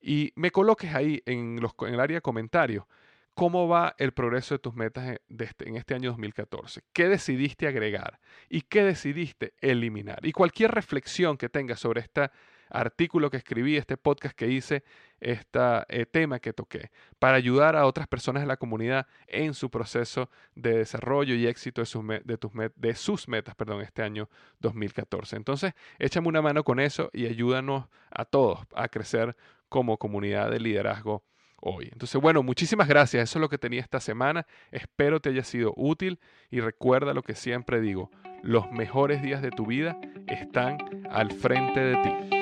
Y 0.00 0.32
me 0.36 0.50
coloques 0.50 0.94
ahí 0.94 1.22
en, 1.26 1.58
el 1.58 2.00
área 2.00 2.16
de 2.16 2.22
comentarios 2.22 2.84
¿Cómo 3.34 3.66
va 3.66 3.96
el 3.98 4.12
progreso 4.12 4.54
de 4.54 4.60
tus 4.60 4.74
metas 4.74 5.18
este, 5.38 5.68
en 5.68 5.76
este 5.76 5.94
año 5.94 6.10
2014? 6.10 6.82
¿Qué 6.92 7.08
decidiste 7.08 7.66
agregar 7.66 8.20
y 8.48 8.60
qué 8.62 8.84
decidiste 8.84 9.54
eliminar? 9.60 10.24
Y 10.24 10.30
cualquier 10.30 10.70
reflexión 10.70 11.36
que 11.36 11.48
tengas 11.48 11.80
sobre 11.80 12.00
este 12.00 12.30
artículo 12.70 13.30
que 13.30 13.36
escribí, 13.36 13.76
este 13.76 13.96
podcast 13.96 14.36
que 14.36 14.48
hice, 14.48 14.84
este 15.20 16.06
tema 16.10 16.38
que 16.38 16.52
toqué, 16.52 16.90
para 17.18 17.36
ayudar 17.36 17.76
a 17.76 17.86
otras 17.86 18.06
personas 18.06 18.42
en 18.42 18.48
la 18.48 18.56
comunidad 18.56 19.06
en 19.26 19.54
su 19.54 19.70
proceso 19.70 20.30
de 20.54 20.78
desarrollo 20.78 21.34
y 21.34 21.46
éxito 21.46 21.80
de 21.80 21.86
sus, 21.86 22.04
de 22.06 22.38
tus 22.38 22.52
de 22.76 22.94
sus 22.94 23.28
metas 23.28 23.54
perdón, 23.54 23.80
este 23.82 24.02
año 24.02 24.28
2014. 24.60 25.36
Entonces, 25.36 25.72
échame 25.98 26.28
una 26.28 26.42
mano 26.42 26.64
con 26.64 26.80
eso 26.80 27.10
y 27.12 27.26
ayúdanos 27.26 27.86
a 28.10 28.24
todos 28.24 28.60
a 28.74 28.88
crecer 28.88 29.36
como 29.68 29.98
comunidad 29.98 30.50
de 30.50 30.60
liderazgo 30.60 31.24
hoy. 31.64 31.88
Entonces, 31.90 32.20
bueno, 32.20 32.42
muchísimas 32.42 32.86
gracias. 32.86 33.30
Eso 33.30 33.38
es 33.38 33.40
lo 33.40 33.48
que 33.48 33.58
tenía 33.58 33.80
esta 33.80 34.00
semana. 34.00 34.46
Espero 34.70 35.20
te 35.20 35.30
haya 35.30 35.42
sido 35.42 35.72
útil 35.76 36.20
y 36.50 36.60
recuerda 36.60 37.14
lo 37.14 37.22
que 37.22 37.34
siempre 37.34 37.80
digo. 37.80 38.10
Los 38.42 38.70
mejores 38.70 39.22
días 39.22 39.42
de 39.42 39.50
tu 39.50 39.66
vida 39.66 39.98
están 40.26 40.78
al 41.10 41.32
frente 41.32 41.80
de 41.80 41.96
ti. 41.96 42.33